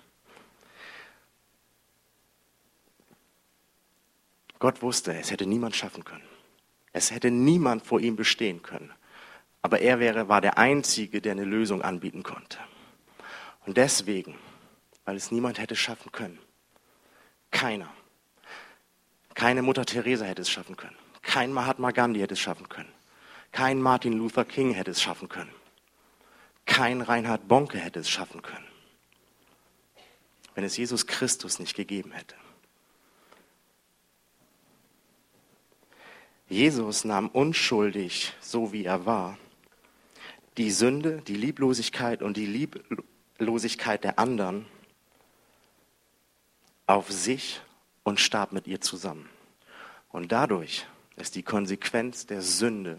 Gott 4.59 4.81
wusste, 4.81 5.17
es 5.17 5.31
hätte 5.31 5.45
niemand 5.45 5.75
schaffen 5.75 6.03
können. 6.03 6.27
Es 6.91 7.11
hätte 7.11 7.31
niemand 7.31 7.85
vor 7.85 8.01
ihm 8.01 8.15
bestehen 8.15 8.61
können. 8.61 8.91
Aber 9.61 9.79
er 9.79 9.99
wäre, 9.99 10.27
war 10.27 10.41
der 10.41 10.57
Einzige, 10.57 11.21
der 11.21 11.31
eine 11.33 11.45
Lösung 11.45 11.81
anbieten 11.81 12.23
konnte. 12.23 12.57
Und 13.65 13.77
deswegen, 13.77 14.35
weil 15.05 15.15
es 15.15 15.31
niemand 15.31 15.59
hätte 15.59 15.75
schaffen 15.75 16.11
können, 16.11 16.39
keiner, 17.51 17.89
keine 19.33 19.61
Mutter 19.61 19.85
Teresa 19.85 20.25
hätte 20.25 20.41
es 20.41 20.49
schaffen 20.49 20.75
können, 20.75 20.95
kein 21.21 21.51
Mahatma 21.51 21.91
Gandhi 21.91 22.19
hätte 22.19 22.33
es 22.33 22.39
schaffen 22.39 22.69
können, 22.69 22.91
kein 23.51 23.81
Martin 23.81 24.13
Luther 24.13 24.45
King 24.45 24.71
hätte 24.71 24.91
es 24.91 25.01
schaffen 25.01 25.29
können, 25.29 25.53
kein 26.65 27.01
Reinhard 27.01 27.47
Bonke 27.47 27.77
hätte 27.77 27.99
es 27.99 28.09
schaffen 28.09 28.41
können, 28.41 28.67
wenn 30.55 30.63
es 30.63 30.77
Jesus 30.77 31.05
Christus 31.07 31.59
nicht 31.59 31.75
gegeben 31.75 32.11
hätte. 32.11 32.35
Jesus 36.49 37.05
nahm 37.05 37.29
unschuldig, 37.29 38.33
so 38.41 38.73
wie 38.73 38.83
er 38.83 39.05
war, 39.05 39.37
die 40.57 40.71
Sünde, 40.71 41.21
die 41.21 41.35
Lieblosigkeit 41.35 42.23
und 42.23 42.35
die 42.35 42.47
Lieblosigkeit 42.47 44.03
der 44.03 44.17
anderen 44.17 44.65
auf 46.87 47.11
sich 47.11 47.61
und 48.03 48.19
starb 48.19 48.51
mit 48.51 48.65
ihr 48.65 48.81
zusammen. 48.81 49.29
Und 50.09 50.31
dadurch 50.31 50.87
ist 51.17 51.35
die 51.35 51.43
Konsequenz 51.43 52.25
der 52.25 52.41
Sünde 52.41 52.97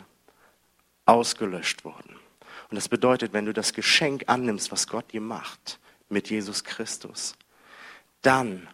ausgelöscht 1.04 1.84
worden. 1.84 2.16
Und 2.70 2.76
das 2.76 2.88
bedeutet, 2.88 3.32
wenn 3.32 3.46
du 3.46 3.52
das 3.52 3.72
Geschenk 3.72 4.24
annimmst, 4.28 4.70
was 4.70 4.86
Gott 4.86 5.12
dir 5.12 5.20
macht 5.20 5.80
mit 6.08 6.30
Jesus 6.30 6.62
Christus, 6.62 7.34
dann 8.22 8.68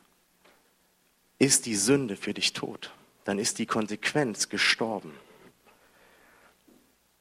ist 1.39 1.65
die 1.65 1.77
Sünde 1.77 2.17
für 2.17 2.35
dich 2.35 2.53
tot. 2.53 2.93
Dann 3.27 3.39
ist 3.39 3.59
die 3.59 3.67
Konsequenz 3.67 4.49
gestorben. 4.49 5.13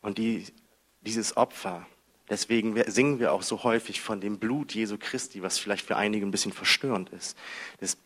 Und 0.02 0.18
die 0.18 0.46
dieses 1.06 1.38
Opfer. 1.38 1.86
Deswegen 2.30 2.82
singen 2.92 3.20
wir 3.20 3.32
auch 3.32 3.44
so 3.44 3.64
häufig 3.64 4.02
von 4.02 4.20
dem 4.20 4.40
Blut 4.40 4.74
Jesu 4.74 4.98
Christi, 5.00 5.42
was 5.44 5.60
vielleicht 5.60 5.86
für 5.86 5.96
einige 5.96 6.26
ein 6.26 6.32
bisschen 6.32 6.54
verstörend 6.54 7.10
ist. 7.12 7.38
Es 7.80 7.98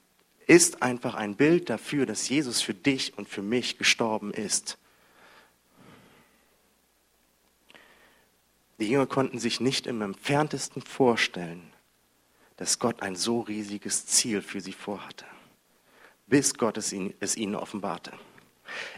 ist 0.45 0.81
einfach 0.81 1.15
ein 1.15 1.35
Bild 1.35 1.69
dafür, 1.69 2.05
dass 2.05 2.27
Jesus 2.27 2.61
für 2.61 2.73
dich 2.73 3.17
und 3.17 3.29
für 3.29 3.41
mich 3.41 3.77
gestorben 3.77 4.33
ist. 4.33 4.77
Die 8.79 8.89
Jünger 8.89 9.07
konnten 9.07 9.39
sich 9.39 9.59
nicht 9.59 9.87
im 9.87 10.01
entferntesten 10.01 10.81
vorstellen, 10.81 11.71
dass 12.57 12.79
Gott 12.79 13.01
ein 13.01 13.15
so 13.15 13.41
riesiges 13.41 14.05
Ziel 14.05 14.41
für 14.41 14.59
sie 14.59 14.73
vorhatte, 14.73 15.25
bis 16.29 16.53
Gott 16.53 16.77
es 16.77 16.93
ihnen, 16.93 17.55
offenbarte. 17.55 18.11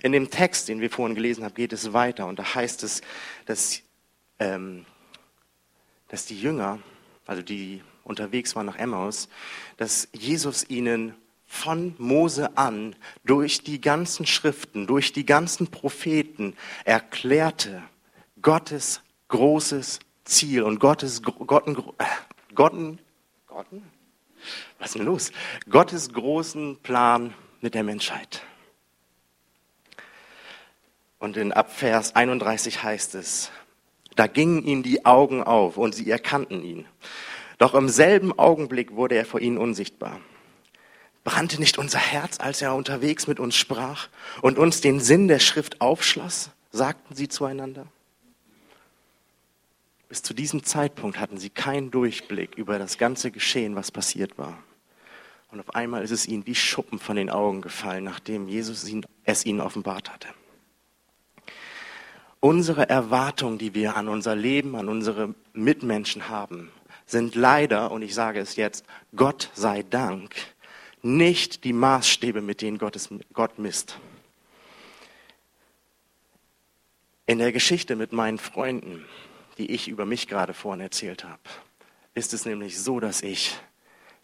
In 0.03 0.11
dem 0.11 0.29
Text, 0.29 0.67
den 0.67 0.81
wir 0.81 0.89
vorhin 0.89 1.15
gelesen 1.15 1.43
haben, 1.45 1.53
geht 1.53 1.73
es 1.73 1.93
weiter 1.93 2.27
und 2.27 2.37
da 2.39 2.55
heißt 2.55 2.83
es, 2.83 3.01
dass 3.45 3.81
ähm, 4.39 4.85
dass 6.11 6.25
die 6.25 6.39
Jünger, 6.39 6.79
also 7.25 7.41
die 7.41 7.81
unterwegs 8.03 8.53
waren 8.55 8.65
nach 8.65 8.75
Emmaus, 8.75 9.29
dass 9.77 10.09
Jesus 10.11 10.69
ihnen 10.69 11.15
von 11.45 11.95
Mose 11.97 12.57
an 12.57 12.95
durch 13.23 13.63
die 13.63 13.79
ganzen 13.79 14.25
Schriften, 14.25 14.87
durch 14.87 15.13
die 15.13 15.25
ganzen 15.25 15.67
Propheten 15.67 16.55
erklärte 16.83 17.81
Gottes 18.41 19.01
großes 19.29 19.99
Ziel 20.25 20.63
und 20.63 20.79
Gottes 20.79 21.21
Gotten, 21.23 21.75
Gotten, 22.55 22.99
Gotten, 23.47 23.83
was 24.79 24.89
ist 24.89 24.95
denn 24.95 25.05
los? 25.05 25.31
Gottes 25.69 26.13
großen 26.13 26.77
Plan 26.77 27.33
mit 27.61 27.75
der 27.75 27.83
Menschheit. 27.83 28.41
Und 31.19 31.37
in 31.37 31.51
Abvers 31.51 32.15
31 32.15 32.81
heißt 32.83 33.15
es, 33.15 33.51
da 34.15 34.27
gingen 34.27 34.63
ihnen 34.63 34.83
die 34.83 35.05
Augen 35.05 35.43
auf 35.43 35.77
und 35.77 35.93
sie 35.93 36.09
erkannten 36.09 36.63
ihn. 36.63 36.85
Doch 37.57 37.75
im 37.75 37.89
selben 37.89 38.37
Augenblick 38.37 38.95
wurde 38.95 39.15
er 39.15 39.25
vor 39.25 39.39
ihnen 39.39 39.57
unsichtbar. 39.57 40.19
Brannte 41.23 41.59
nicht 41.59 41.77
unser 41.77 41.99
Herz, 41.99 42.39
als 42.39 42.61
er 42.61 42.73
unterwegs 42.73 43.27
mit 43.27 43.39
uns 43.39 43.55
sprach 43.55 44.07
und 44.41 44.57
uns 44.57 44.81
den 44.81 44.99
Sinn 44.99 45.27
der 45.27 45.39
Schrift 45.39 45.79
aufschloss? 45.79 46.49
sagten 46.71 47.15
sie 47.15 47.27
zueinander. 47.27 47.85
Bis 50.11 50.21
zu 50.21 50.33
diesem 50.33 50.65
Zeitpunkt 50.65 51.17
hatten 51.17 51.37
sie 51.37 51.49
keinen 51.49 51.89
Durchblick 51.89 52.57
über 52.57 52.77
das 52.77 52.97
ganze 52.97 53.31
Geschehen, 53.31 53.75
was 53.77 53.91
passiert 53.91 54.37
war. 54.37 54.61
Und 55.49 55.61
auf 55.61 55.73
einmal 55.73 56.03
ist 56.03 56.11
es 56.11 56.27
ihnen 56.27 56.45
wie 56.45 56.53
Schuppen 56.53 56.99
von 56.99 57.15
den 57.15 57.29
Augen 57.29 57.61
gefallen, 57.61 58.03
nachdem 58.03 58.49
Jesus 58.49 58.85
es 59.23 59.45
ihnen 59.45 59.61
offenbart 59.61 60.11
hatte 60.11 60.27
unsere 62.41 62.89
Erwartungen, 62.89 63.57
die 63.57 63.73
wir 63.73 63.95
an 63.95 64.09
unser 64.09 64.35
Leben, 64.35 64.75
an 64.75 64.89
unsere 64.89 65.33
Mitmenschen 65.53 66.27
haben, 66.27 66.71
sind 67.05 67.35
leider, 67.35 67.91
und 67.91 68.01
ich 68.01 68.13
sage 68.13 68.39
es 68.39 68.57
jetzt, 68.57 68.83
Gott 69.15 69.49
sei 69.53 69.83
Dank, 69.83 70.35
nicht 71.01 71.63
die 71.63 71.73
Maßstäbe, 71.73 72.41
mit 72.41 72.61
denen 72.61 72.77
Gott, 72.77 72.95
es, 72.95 73.09
Gott 73.31 73.57
misst. 73.59 73.97
In 77.27 77.37
der 77.37 77.51
Geschichte 77.51 77.95
mit 77.95 78.11
meinen 78.11 78.39
Freunden, 78.39 79.05
die 79.61 79.69
ich 79.69 79.87
über 79.87 80.07
mich 80.07 80.27
gerade 80.27 80.55
vorhin 80.55 80.81
erzählt 80.81 81.23
habe, 81.23 81.39
ist 82.15 82.33
es 82.33 82.45
nämlich 82.45 82.79
so, 82.79 82.99
dass 82.99 83.21
ich 83.21 83.55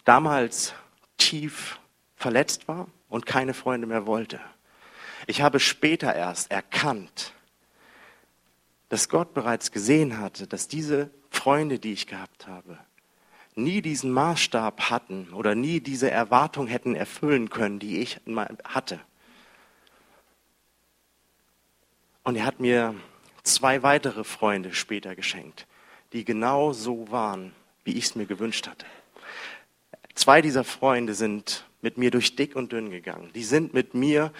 damals 0.03 0.73
tief 1.17 1.79
verletzt 2.15 2.67
war 2.67 2.87
und 3.07 3.27
keine 3.27 3.53
Freunde 3.53 3.85
mehr 3.85 4.07
wollte. 4.07 4.39
Ich 5.27 5.43
habe 5.43 5.59
später 5.59 6.15
erst 6.15 6.49
erkannt, 6.49 7.33
dass 8.89 9.09
Gott 9.09 9.35
bereits 9.35 9.71
gesehen 9.71 10.17
hatte, 10.17 10.47
dass 10.47 10.67
diese 10.67 11.11
Freunde, 11.29 11.77
die 11.77 11.93
ich 11.93 12.07
gehabt 12.07 12.47
habe, 12.47 12.79
nie 13.53 13.83
diesen 13.83 14.11
Maßstab 14.11 14.89
hatten 14.89 15.31
oder 15.33 15.53
nie 15.53 15.81
diese 15.81 16.09
Erwartung 16.09 16.65
hätten 16.65 16.95
erfüllen 16.95 17.51
können, 17.51 17.77
die 17.77 17.99
ich 17.99 18.19
hatte. 18.63 18.99
Und 22.23 22.37
er 22.37 22.45
hat 22.45 22.59
mir 22.59 22.95
zwei 23.47 23.83
weitere 23.83 24.23
Freunde 24.23 24.73
später 24.73 25.15
geschenkt, 25.15 25.67
die 26.13 26.25
genau 26.25 26.73
so 26.73 27.09
waren, 27.11 27.53
wie 27.83 27.93
ich 27.97 28.05
es 28.05 28.15
mir 28.15 28.25
gewünscht 28.25 28.67
hatte. 28.67 28.85
Zwei 30.13 30.41
dieser 30.41 30.63
Freunde 30.63 31.13
sind 31.13 31.65
mit 31.81 31.97
mir 31.97 32.11
durch 32.11 32.35
dick 32.35 32.55
und 32.55 32.71
dünn 32.71 32.89
gegangen. 32.89 33.29
Die 33.35 33.43
sind 33.43 33.73
mit 33.73 33.93
mir, 33.93 34.31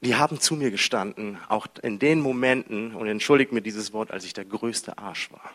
die 0.00 0.14
haben 0.14 0.40
zu 0.40 0.56
mir 0.56 0.70
gestanden, 0.70 1.38
auch 1.48 1.66
in 1.82 1.98
den 1.98 2.20
Momenten, 2.20 2.94
und 2.94 3.06
entschuldigt 3.06 3.52
mir 3.52 3.62
dieses 3.62 3.92
Wort, 3.92 4.10
als 4.10 4.24
ich 4.24 4.32
der 4.32 4.44
größte 4.44 4.98
Arsch 4.98 5.30
war. 5.32 5.52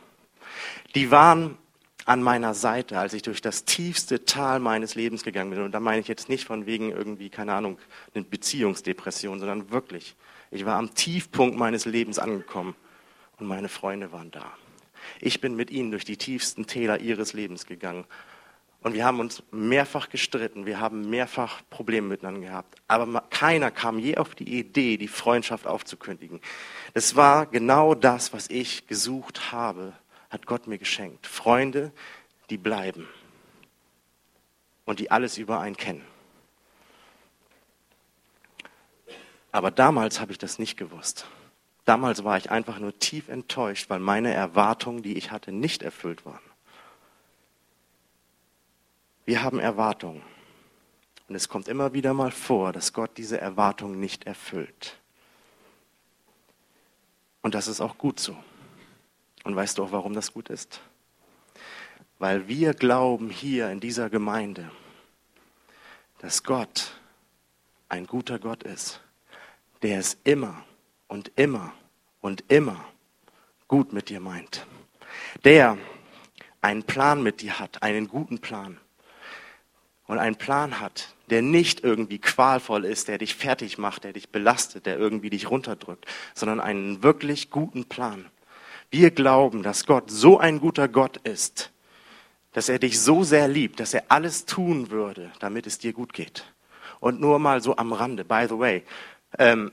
Die 0.96 1.12
waren 1.12 1.58
an 2.06 2.24
meiner 2.24 2.54
Seite, 2.54 2.98
als 3.00 3.14
ich 3.14 3.22
durch 3.22 3.42
das 3.42 3.66
tiefste 3.66 4.26
Tal 4.26 4.60
meines 4.60 4.96
Lebens 4.96 5.24
gegangen 5.24 5.52
bin. 5.52 5.62
Und 5.62 5.72
da 5.72 5.80
meine 5.80 6.02
ich 6.02 6.08
jetzt 6.08 6.30
nicht 6.30 6.46
von 6.46 6.66
wegen 6.66 6.92
irgendwie, 6.92 7.30
keine 7.30 7.54
Ahnung, 7.54 7.78
eine 8.14 8.24
Beziehungsdepression, 8.24 9.40
sondern 9.40 9.72
wirklich. 9.72 10.16
Ich 10.52 10.66
war 10.66 10.76
am 10.76 10.94
Tiefpunkt 10.94 11.58
meines 11.58 11.86
Lebens 11.86 12.20
angekommen 12.20 12.76
und 13.40 13.48
meine 13.48 13.70
Freunde 13.70 14.12
waren 14.12 14.32
da. 14.32 14.52
Ich 15.20 15.42
bin 15.42 15.56
mit 15.56 15.72
ihnen 15.72 15.92
durch 15.92 16.06
die 16.06 16.18
tiefsten 16.18 16.68
Täler 16.68 17.00
ihres 17.00 17.34
Lebens 17.34 17.66
gegangen. 17.66 18.06
Und 18.82 18.94
wir 18.94 19.06
haben 19.06 19.20
uns 19.20 19.44
mehrfach 19.52 20.10
gestritten, 20.10 20.66
wir 20.66 20.80
haben 20.80 21.10
mehrfach 21.10 21.62
Probleme 21.70 22.08
miteinander 22.08 22.42
gehabt. 22.42 22.76
Aber 22.88 23.22
keiner 23.30 23.72
kam 23.72 24.00
je 24.00 24.18
auf 24.18 24.36
die 24.36 24.60
Idee, 24.60 24.98
die 24.98 25.08
Freundschaft 25.08 25.68
aufzukündigen. 25.68 26.42
Es 26.94 27.16
war 27.16 27.46
genau 27.46 27.96
das, 27.96 28.34
was 28.34 28.50
ich 28.50 28.88
gesucht 28.88 29.52
habe 29.52 29.94
hat 30.32 30.46
Gott 30.46 30.66
mir 30.66 30.78
geschenkt. 30.78 31.28
Freunde, 31.28 31.92
die 32.50 32.58
bleiben 32.58 33.08
und 34.86 35.00
die 35.00 35.12
alles 35.12 35.38
über 35.38 35.60
einen 35.60 35.78
kennen. 35.78 36.04
Aber 39.52 39.72
damals 39.72 40.20
habe 40.20 40.32
ich 40.32 40.38
das 40.38 40.60
nicht 40.60 40.78
gewusst. 40.78 41.26
Damals 41.86 42.24
war 42.24 42.38
ich 42.38 42.52
einfach 42.52 42.80
nur 42.80 42.98
tief 43.00 43.28
enttäuscht, 43.28 43.90
weil 43.90 44.00
meine 44.00 44.34
Erwartungen, 44.34 45.04
die 45.04 45.18
ich 45.18 45.32
hatte, 45.32 45.52
nicht 45.52 45.84
erfüllt 45.84 46.26
waren. 46.26 46.40
Wir 49.26 49.44
haben 49.44 49.60
Erwartungen. 49.60 50.22
Und 51.28 51.36
es 51.36 51.50
kommt 51.50 51.68
immer 51.68 51.94
wieder 51.94 52.14
mal 52.14 52.32
vor, 52.32 52.74
dass 52.74 52.94
Gott 52.94 53.12
diese 53.18 53.40
Erwartungen 53.40 54.00
nicht 54.00 54.26
erfüllt. 54.26 54.98
Und 57.42 57.56
das 57.56 57.68
ist 57.68 57.82
auch 57.82 57.98
gut 57.98 58.20
so. 58.20 58.38
Und 59.44 59.56
weißt 59.56 59.78
du 59.78 59.84
auch, 59.84 59.92
warum 59.92 60.14
das 60.14 60.34
gut 60.34 60.50
ist? 60.50 60.82
Weil 62.20 62.48
wir 62.48 62.74
glauben 62.74 63.30
hier 63.30 63.72
in 63.72 63.80
dieser 63.80 64.10
Gemeinde, 64.10 64.70
dass 66.20 66.44
Gott 66.44 66.92
ein 67.90 68.06
guter 68.06 68.38
Gott 68.38 68.64
ist, 68.64 69.02
der 69.82 70.00
es 70.00 70.18
immer 70.24 70.64
und 71.08 71.32
immer 71.36 71.74
und 72.22 72.44
immer 72.50 72.84
gut 73.68 73.94
mit 73.94 74.10
dir 74.10 74.20
meint. 74.20 74.66
Der 75.44 75.78
einen 76.62 76.84
Plan 76.84 77.24
mit 77.24 77.42
dir 77.42 77.60
hat, 77.60 77.82
einen 77.84 78.08
guten 78.08 78.40
Plan. 78.40 78.78
Und 80.08 80.20
einen 80.20 80.36
Plan 80.36 80.80
hat, 80.82 81.16
der 81.30 81.42
nicht 81.42 81.84
irgendwie 81.84 82.20
qualvoll 82.20 82.84
ist, 82.84 83.08
der 83.08 83.18
dich 83.18 83.36
fertig 83.36 83.78
macht, 83.78 84.04
der 84.04 84.12
dich 84.12 84.30
belastet, 84.30 84.86
der 84.86 84.98
irgendwie 84.98 85.30
dich 85.30 85.50
runterdrückt, 85.50 86.06
sondern 86.34 86.60
einen 86.60 87.02
wirklich 87.02 87.50
guten 87.50 87.86
Plan 87.86 88.30
wir 88.92 89.12
glauben, 89.12 89.64
dass 89.64 89.86
Gott 89.86 90.12
so 90.12 90.38
ein 90.38 90.60
guter 90.60 90.88
Gott 90.88 91.18
ist, 91.18 91.72
dass 92.52 92.68
er 92.68 92.78
dich 92.78 93.00
so 93.00 93.24
sehr 93.24 93.48
liebt, 93.48 93.80
dass 93.80 93.94
er 93.94 94.04
alles 94.10 94.46
tun 94.46 94.92
würde, 94.92 95.32
damit 95.40 95.66
es 95.66 95.80
dir 95.80 95.94
gut 95.94 96.14
geht. 96.14 96.46
Und 97.00 97.20
nur 97.20 97.40
mal 97.40 97.64
so 97.64 97.78
am 97.78 97.94
Rande, 97.94 98.26
by 98.26 98.46
the 98.48 98.60
way, 98.60 98.84
ähm, 99.38 99.72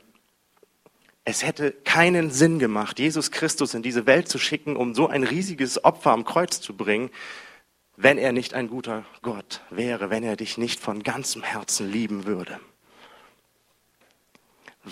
es 1.25 1.45
hätte 1.45 1.73
keinen 1.73 2.31
Sinn 2.31 2.59
gemacht, 2.59 2.99
Jesus 2.99 3.31
Christus 3.31 3.75
in 3.75 3.83
diese 3.83 4.07
Welt 4.07 4.29
zu 4.29 4.39
schicken, 4.39 4.77
um 4.77 4.95
so 4.95 5.09
ein 5.09 5.25
riesiges 5.25 5.85
Opfer 5.85 6.13
am 6.13 6.25
Kreuz 6.25 6.61
zu 6.61 6.75
bringen, 6.75 7.11
wenn 7.97 8.17
er 8.17 8.33
nicht 8.33 8.55
ein 8.55 8.69
guter 8.69 9.05
Gott 9.23 9.61
wäre, 9.71 10.09
wenn 10.09 10.23
er 10.23 10.37
dich 10.37 10.57
nicht 10.57 10.81
von 10.81 11.03
ganzem 11.03 11.43
Herzen 11.43 11.91
lieben 11.91 12.25
würde 12.25 12.59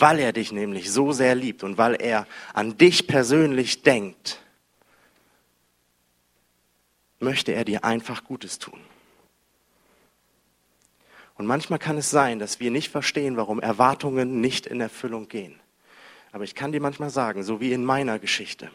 weil 0.00 0.18
er 0.18 0.32
dich 0.32 0.52
nämlich 0.52 0.90
so 0.90 1.12
sehr 1.12 1.34
liebt 1.34 1.62
und 1.62 1.78
weil 1.78 1.94
er 1.94 2.26
an 2.52 2.76
dich 2.76 3.06
persönlich 3.06 3.82
denkt, 3.82 4.40
möchte 7.18 7.52
er 7.52 7.64
dir 7.64 7.84
einfach 7.84 8.24
Gutes 8.24 8.58
tun. 8.58 8.80
Und 11.36 11.46
manchmal 11.46 11.78
kann 11.78 11.98
es 11.98 12.10
sein, 12.10 12.38
dass 12.38 12.60
wir 12.60 12.70
nicht 12.70 12.90
verstehen, 12.90 13.36
warum 13.36 13.60
Erwartungen 13.60 14.40
nicht 14.40 14.66
in 14.66 14.80
Erfüllung 14.80 15.28
gehen. 15.28 15.60
Aber 16.32 16.44
ich 16.44 16.54
kann 16.54 16.72
dir 16.72 16.80
manchmal 16.80 17.10
sagen, 17.10 17.42
so 17.42 17.60
wie 17.60 17.72
in 17.72 17.84
meiner 17.84 18.18
Geschichte, 18.18 18.70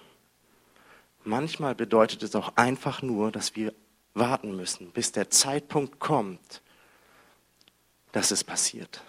manchmal 1.24 1.76
bedeutet 1.76 2.24
es 2.24 2.36
auch 2.36 2.56
einfach 2.56 3.02
nur, 3.02 3.32
dass 3.32 3.56
wir 3.56 3.74
warten 4.14 4.56
müssen, 4.56 4.92
bis 4.92 5.12
der 5.12 5.30
Zeitpunkt 5.30 6.00
kommt, 6.00 6.62
dass 8.12 8.32
es 8.32 8.44
passiert. 8.44 9.04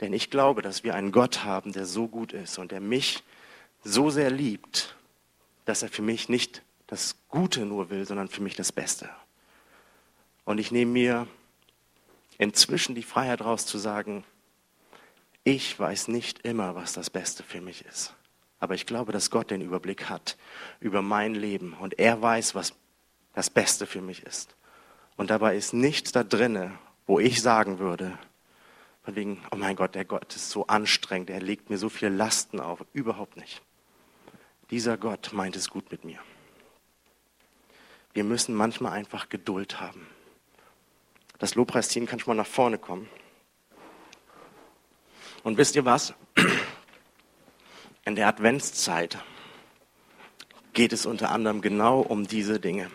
Denn 0.00 0.12
ich 0.12 0.30
glaube, 0.30 0.62
dass 0.62 0.84
wir 0.84 0.94
einen 0.94 1.10
Gott 1.10 1.44
haben, 1.44 1.72
der 1.72 1.86
so 1.86 2.06
gut 2.06 2.32
ist 2.32 2.58
und 2.58 2.70
der 2.70 2.80
mich 2.80 3.24
so 3.82 4.10
sehr 4.10 4.30
liebt, 4.30 4.96
dass 5.64 5.82
er 5.82 5.88
für 5.88 6.02
mich 6.02 6.28
nicht 6.28 6.62
das 6.86 7.16
Gute 7.28 7.66
nur 7.66 7.90
will, 7.90 8.06
sondern 8.06 8.28
für 8.28 8.42
mich 8.42 8.54
das 8.54 8.72
Beste. 8.72 9.08
Und 10.44 10.58
ich 10.58 10.70
nehme 10.70 10.92
mir 10.92 11.26
inzwischen 12.38 12.94
die 12.94 13.02
Freiheit 13.02 13.42
raus 13.42 13.66
zu 13.66 13.78
sagen, 13.78 14.24
ich 15.44 15.78
weiß 15.78 16.08
nicht 16.08 16.40
immer, 16.40 16.74
was 16.74 16.92
das 16.92 17.10
Beste 17.10 17.42
für 17.42 17.60
mich 17.60 17.84
ist. 17.84 18.14
Aber 18.60 18.74
ich 18.74 18.86
glaube, 18.86 19.12
dass 19.12 19.30
Gott 19.30 19.50
den 19.50 19.60
Überblick 19.60 20.08
hat 20.08 20.36
über 20.80 21.02
mein 21.02 21.34
Leben 21.34 21.74
und 21.74 21.98
er 21.98 22.20
weiß, 22.20 22.54
was 22.54 22.74
das 23.34 23.50
Beste 23.50 23.86
für 23.86 24.00
mich 24.00 24.24
ist. 24.24 24.56
Und 25.16 25.30
dabei 25.30 25.56
ist 25.56 25.72
nichts 25.72 26.12
da 26.12 26.24
drinne, 26.24 26.78
wo 27.06 27.18
ich 27.18 27.40
sagen 27.40 27.78
würde, 27.78 28.18
von 29.02 29.16
wegen, 29.16 29.42
oh 29.50 29.56
mein 29.56 29.76
Gott, 29.76 29.94
der 29.94 30.04
Gott 30.04 30.34
ist 30.36 30.50
so 30.50 30.66
anstrengend, 30.66 31.30
er 31.30 31.40
legt 31.40 31.70
mir 31.70 31.78
so 31.78 31.88
viele 31.88 32.14
Lasten 32.14 32.60
auf. 32.60 32.84
Überhaupt 32.92 33.36
nicht. 33.36 33.62
Dieser 34.70 34.98
Gott 34.98 35.30
meint 35.32 35.56
es 35.56 35.70
gut 35.70 35.90
mit 35.90 36.04
mir. 36.04 36.18
Wir 38.12 38.24
müssen 38.24 38.54
manchmal 38.54 38.92
einfach 38.92 39.28
Geduld 39.28 39.80
haben. 39.80 40.06
Das 41.38 41.54
Lobpreisteam 41.54 42.06
kann 42.06 42.18
schon 42.18 42.36
mal 42.36 42.42
nach 42.42 42.48
vorne 42.48 42.78
kommen. 42.78 43.08
Und 45.44 45.56
wisst 45.56 45.76
ihr 45.76 45.84
was? 45.84 46.14
In 48.04 48.16
der 48.16 48.26
Adventszeit 48.26 49.18
geht 50.72 50.92
es 50.92 51.06
unter 51.06 51.30
anderem 51.30 51.60
genau 51.60 52.00
um 52.00 52.26
diese 52.26 52.60
Dinge. 52.60 52.90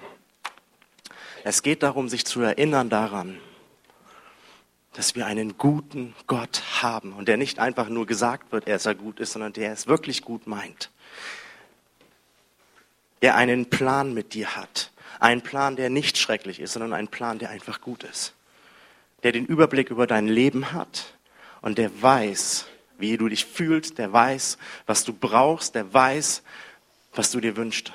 Es 1.44 1.62
geht 1.62 1.84
darum, 1.84 2.08
sich 2.08 2.26
zu 2.26 2.42
erinnern 2.42 2.90
daran, 2.90 3.40
dass 4.94 5.16
wir 5.16 5.26
einen 5.26 5.58
guten 5.58 6.16
Gott 6.28 6.64
haben 6.82 7.14
und 7.14 7.28
der 7.28 7.36
nicht 7.36 7.60
einfach 7.60 7.90
nur 7.90 8.06
gesagt 8.06 8.52
wird, 8.52 8.68
er 8.68 8.80
sei 8.80 8.94
gut 8.94 9.20
ist, 9.20 9.34
sondern 9.34 9.52
der 9.52 9.74
es 9.74 9.88
wirklich 9.88 10.22
gut 10.22 10.48
meint. 10.48 10.92
Der 13.22 13.36
einen 13.36 13.70
Plan 13.70 14.14
mit 14.14 14.34
dir 14.34 14.56
hat. 14.56 14.93
Ein 15.24 15.42
Plan, 15.42 15.78
der 15.78 15.90
nicht 15.90 16.18
schrecklich 16.18 16.60
ist, 16.60 16.74
sondern 16.74 16.92
ein 16.92 17.08
Plan, 17.08 17.40
der 17.40 17.50
einfach 17.50 17.80
gut 17.80 18.04
ist. 18.04 18.34
Der 19.24 19.32
den 19.32 19.46
Überblick 19.46 19.90
über 19.90 20.06
dein 20.06 20.28
Leben 20.28 20.74
hat 20.74 21.14
und 21.62 21.78
der 21.78 22.02
weiß, 22.02 22.66
wie 22.98 23.16
du 23.16 23.30
dich 23.30 23.46
fühlst, 23.46 24.00
der 24.00 24.12
weiß, 24.12 24.58
was 24.86 25.06
du 25.06 25.14
brauchst, 25.14 25.76
der 25.76 25.94
weiß, 25.94 26.44
was 27.14 27.32
du 27.32 27.40
dir 27.40 27.56
wünschst. 27.56 27.94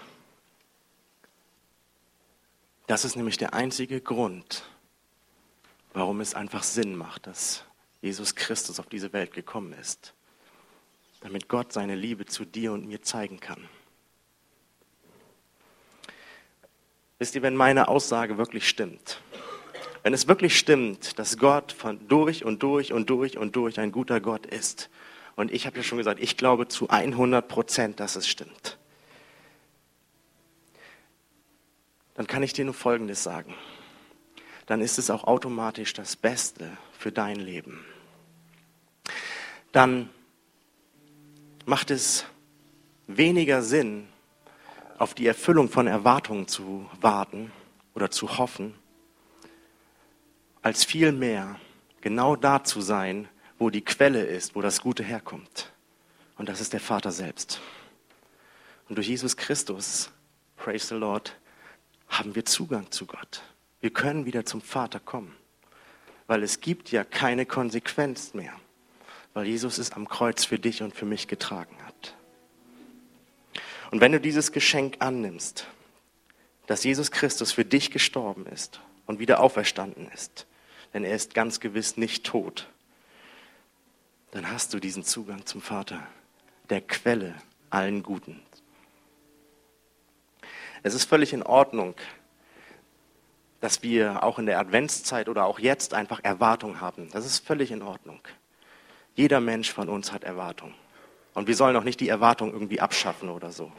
Das 2.86 3.04
ist 3.04 3.14
nämlich 3.14 3.36
der 3.36 3.52
einzige 3.52 4.00
Grund, 4.00 4.64
warum 5.92 6.22
es 6.22 6.34
einfach 6.34 6.62
Sinn 6.62 6.96
macht, 6.96 7.26
dass 7.26 7.62
Jesus 8.00 8.36
Christus 8.36 8.80
auf 8.80 8.86
diese 8.86 9.12
Welt 9.12 9.34
gekommen 9.34 9.74
ist, 9.74 10.14
damit 11.20 11.46
Gott 11.46 11.74
seine 11.74 11.94
Liebe 11.94 12.24
zu 12.24 12.46
dir 12.46 12.72
und 12.72 12.88
mir 12.88 13.02
zeigen 13.02 13.38
kann. 13.38 13.68
Wisst 17.18 17.34
ihr, 17.34 17.42
wenn 17.42 17.56
meine 17.56 17.88
Aussage 17.88 18.38
wirklich 18.38 18.68
stimmt, 18.68 19.20
wenn 20.02 20.14
es 20.14 20.28
wirklich 20.28 20.58
stimmt, 20.58 21.18
dass 21.18 21.38
Gott 21.38 21.72
von 21.72 22.06
durch 22.08 22.44
und 22.44 22.62
durch 22.62 22.92
und 22.92 23.10
durch 23.10 23.36
und 23.36 23.56
durch 23.56 23.80
ein 23.80 23.92
guter 23.92 24.20
Gott 24.20 24.46
ist, 24.46 24.90
und 25.36 25.52
ich 25.52 25.66
habe 25.66 25.76
ja 25.76 25.82
schon 25.82 25.98
gesagt, 25.98 26.20
ich 26.20 26.36
glaube 26.36 26.68
zu 26.68 26.88
100 26.88 27.46
Prozent, 27.46 28.00
dass 28.00 28.16
es 28.16 28.26
stimmt, 28.26 28.78
dann 32.14 32.26
kann 32.26 32.42
ich 32.42 32.52
dir 32.52 32.64
nur 32.64 32.74
Folgendes 32.74 33.22
sagen 33.22 33.54
dann 34.68 34.82
ist 34.82 34.98
es 34.98 35.08
auch 35.08 35.24
automatisch 35.24 35.94
das 35.94 36.14
Beste 36.14 36.70
für 36.92 37.10
dein 37.10 37.36
Leben. 37.36 37.86
Dann 39.72 40.10
macht 41.64 41.90
es 41.90 42.26
weniger 43.06 43.62
Sinn, 43.62 44.08
auf 44.98 45.14
die 45.14 45.26
Erfüllung 45.26 45.68
von 45.68 45.86
Erwartungen 45.86 46.48
zu 46.48 46.88
warten 47.00 47.52
oder 47.94 48.10
zu 48.10 48.38
hoffen, 48.38 48.74
als 50.60 50.84
vielmehr 50.84 51.58
genau 52.00 52.36
da 52.36 52.64
zu 52.64 52.80
sein, 52.80 53.28
wo 53.58 53.70
die 53.70 53.84
Quelle 53.84 54.24
ist, 54.24 54.54
wo 54.54 54.60
das 54.60 54.80
Gute 54.80 55.02
herkommt. 55.02 55.72
Und 56.36 56.48
das 56.48 56.60
ist 56.60 56.72
der 56.72 56.80
Vater 56.80 57.12
selbst. 57.12 57.60
Und 58.88 58.96
durch 58.96 59.08
Jesus 59.08 59.36
Christus, 59.36 60.10
praise 60.56 60.88
the 60.88 60.94
Lord, 60.94 61.36
haben 62.08 62.34
wir 62.34 62.44
Zugang 62.44 62.90
zu 62.90 63.06
Gott. 63.06 63.42
Wir 63.80 63.90
können 63.90 64.26
wieder 64.26 64.44
zum 64.44 64.60
Vater 64.60 64.98
kommen, 64.98 65.34
weil 66.26 66.42
es 66.42 66.60
gibt 66.60 66.90
ja 66.90 67.04
keine 67.04 67.46
Konsequenz 67.46 68.34
mehr, 68.34 68.52
weil 69.34 69.46
Jesus 69.46 69.78
es 69.78 69.92
am 69.92 70.08
Kreuz 70.08 70.44
für 70.44 70.58
dich 70.58 70.82
und 70.82 70.94
für 70.94 71.06
mich 71.06 71.28
getragen 71.28 71.76
hat. 71.84 71.87
Und 73.90 74.00
wenn 74.00 74.12
du 74.12 74.20
dieses 74.20 74.52
Geschenk 74.52 74.96
annimmst, 75.00 75.66
dass 76.66 76.84
Jesus 76.84 77.10
Christus 77.10 77.52
für 77.52 77.64
dich 77.64 77.90
gestorben 77.90 78.46
ist 78.46 78.80
und 79.06 79.18
wieder 79.18 79.40
auferstanden 79.40 80.08
ist, 80.12 80.46
denn 80.92 81.04
er 81.04 81.14
ist 81.14 81.34
ganz 81.34 81.60
gewiss 81.60 81.96
nicht 81.96 82.24
tot, 82.24 82.68
dann 84.30 84.50
hast 84.50 84.74
du 84.74 84.78
diesen 84.78 85.04
Zugang 85.04 85.46
zum 85.46 85.62
Vater, 85.62 86.06
der 86.68 86.82
Quelle 86.82 87.34
allen 87.70 88.02
Guten. 88.02 88.42
Es 90.82 90.94
ist 90.94 91.04
völlig 91.04 91.32
in 91.32 91.42
Ordnung, 91.42 91.94
dass 93.60 93.82
wir 93.82 94.22
auch 94.22 94.38
in 94.38 94.46
der 94.46 94.60
Adventszeit 94.60 95.28
oder 95.28 95.46
auch 95.46 95.58
jetzt 95.58 95.94
einfach 95.94 96.20
Erwartung 96.22 96.80
haben. 96.80 97.10
Das 97.10 97.26
ist 97.26 97.44
völlig 97.44 97.70
in 97.70 97.82
Ordnung. 97.82 98.20
Jeder 99.16 99.40
Mensch 99.40 99.72
von 99.72 99.88
uns 99.88 100.12
hat 100.12 100.22
Erwartung. 100.22 100.74
Und 101.38 101.46
wir 101.46 101.54
sollen 101.54 101.76
auch 101.76 101.84
nicht 101.84 102.00
die 102.00 102.08
Erwartung 102.08 102.52
irgendwie 102.52 102.80
abschaffen 102.80 103.28
oder 103.28 103.52
so. 103.52 103.70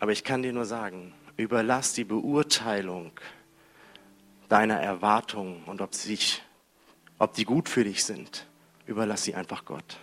Aber 0.00 0.10
ich 0.10 0.24
kann 0.24 0.42
dir 0.42 0.52
nur 0.52 0.64
sagen, 0.64 1.14
überlass 1.36 1.92
die 1.92 2.02
Beurteilung 2.02 3.12
deiner 4.48 4.80
Erwartungen 4.80 5.62
und 5.66 5.80
ob, 5.80 5.94
sie, 5.94 6.18
ob 7.20 7.34
die 7.34 7.44
gut 7.44 7.68
für 7.68 7.84
dich 7.84 8.02
sind, 8.02 8.48
überlass 8.86 9.22
sie 9.22 9.36
einfach 9.36 9.64
Gott. 9.64 9.98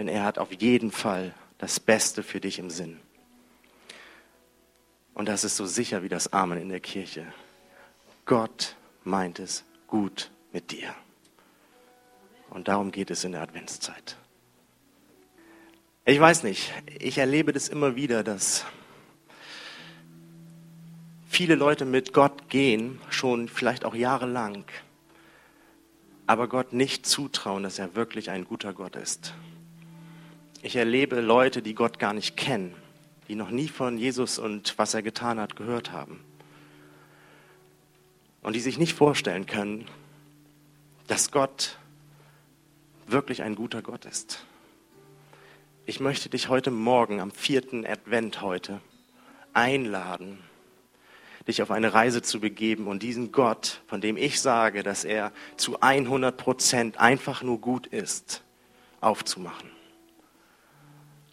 Denn 0.00 0.08
er 0.08 0.24
hat 0.24 0.38
auf 0.38 0.52
jeden 0.52 0.90
Fall 0.90 1.32
das 1.58 1.78
Beste 1.78 2.24
für 2.24 2.40
dich 2.40 2.58
im 2.58 2.68
Sinn. 2.68 2.98
Und 5.14 5.28
das 5.28 5.44
ist 5.44 5.56
so 5.56 5.64
sicher 5.64 6.02
wie 6.02 6.08
das 6.08 6.32
Amen 6.32 6.60
in 6.60 6.70
der 6.70 6.80
Kirche. 6.80 7.32
Gott 8.24 8.74
meint 9.04 9.38
es 9.38 9.62
gut 9.86 10.32
mit 10.52 10.72
dir. 10.72 10.92
Und 12.50 12.66
darum 12.66 12.90
geht 12.90 13.12
es 13.12 13.22
in 13.22 13.30
der 13.30 13.42
Adventszeit. 13.42 14.16
Ich 16.04 16.18
weiß 16.18 16.42
nicht, 16.42 16.72
ich 16.98 17.18
erlebe 17.18 17.52
das 17.52 17.68
immer 17.68 17.94
wieder, 17.94 18.24
dass 18.24 18.64
viele 21.28 21.54
Leute 21.54 21.84
mit 21.84 22.12
Gott 22.12 22.48
gehen, 22.48 23.00
schon 23.08 23.48
vielleicht 23.48 23.84
auch 23.84 23.94
jahrelang, 23.94 24.64
aber 26.26 26.48
Gott 26.48 26.72
nicht 26.72 27.06
zutrauen, 27.06 27.62
dass 27.62 27.78
er 27.78 27.94
wirklich 27.94 28.30
ein 28.30 28.44
guter 28.44 28.72
Gott 28.72 28.96
ist. 28.96 29.32
Ich 30.60 30.74
erlebe 30.74 31.20
Leute, 31.20 31.62
die 31.62 31.74
Gott 31.74 32.00
gar 32.00 32.14
nicht 32.14 32.36
kennen, 32.36 32.74
die 33.28 33.36
noch 33.36 33.50
nie 33.50 33.68
von 33.68 33.96
Jesus 33.96 34.40
und 34.40 34.76
was 34.78 34.94
er 34.94 35.02
getan 35.02 35.38
hat 35.38 35.54
gehört 35.54 35.92
haben. 35.92 36.18
Und 38.42 38.56
die 38.56 38.60
sich 38.60 38.76
nicht 38.76 38.94
vorstellen 38.94 39.46
können, 39.46 39.86
dass 41.06 41.30
Gott 41.30 41.78
wirklich 43.06 43.44
ein 43.44 43.54
guter 43.54 43.82
Gott 43.82 44.04
ist. 44.04 44.44
Ich 45.84 45.98
möchte 45.98 46.28
dich 46.28 46.48
heute 46.48 46.70
Morgen, 46.70 47.18
am 47.18 47.32
vierten 47.32 47.84
Advent 47.84 48.40
heute, 48.40 48.80
einladen, 49.52 50.38
dich 51.48 51.60
auf 51.60 51.72
eine 51.72 51.92
Reise 51.92 52.22
zu 52.22 52.38
begeben 52.38 52.86
und 52.86 53.02
diesen 53.02 53.32
Gott, 53.32 53.80
von 53.88 54.00
dem 54.00 54.16
ich 54.16 54.40
sage, 54.40 54.84
dass 54.84 55.02
er 55.02 55.32
zu 55.56 55.80
100 55.80 56.36
Prozent 56.36 57.00
einfach 57.00 57.42
nur 57.42 57.60
gut 57.60 57.88
ist, 57.88 58.44
aufzumachen. 59.00 59.70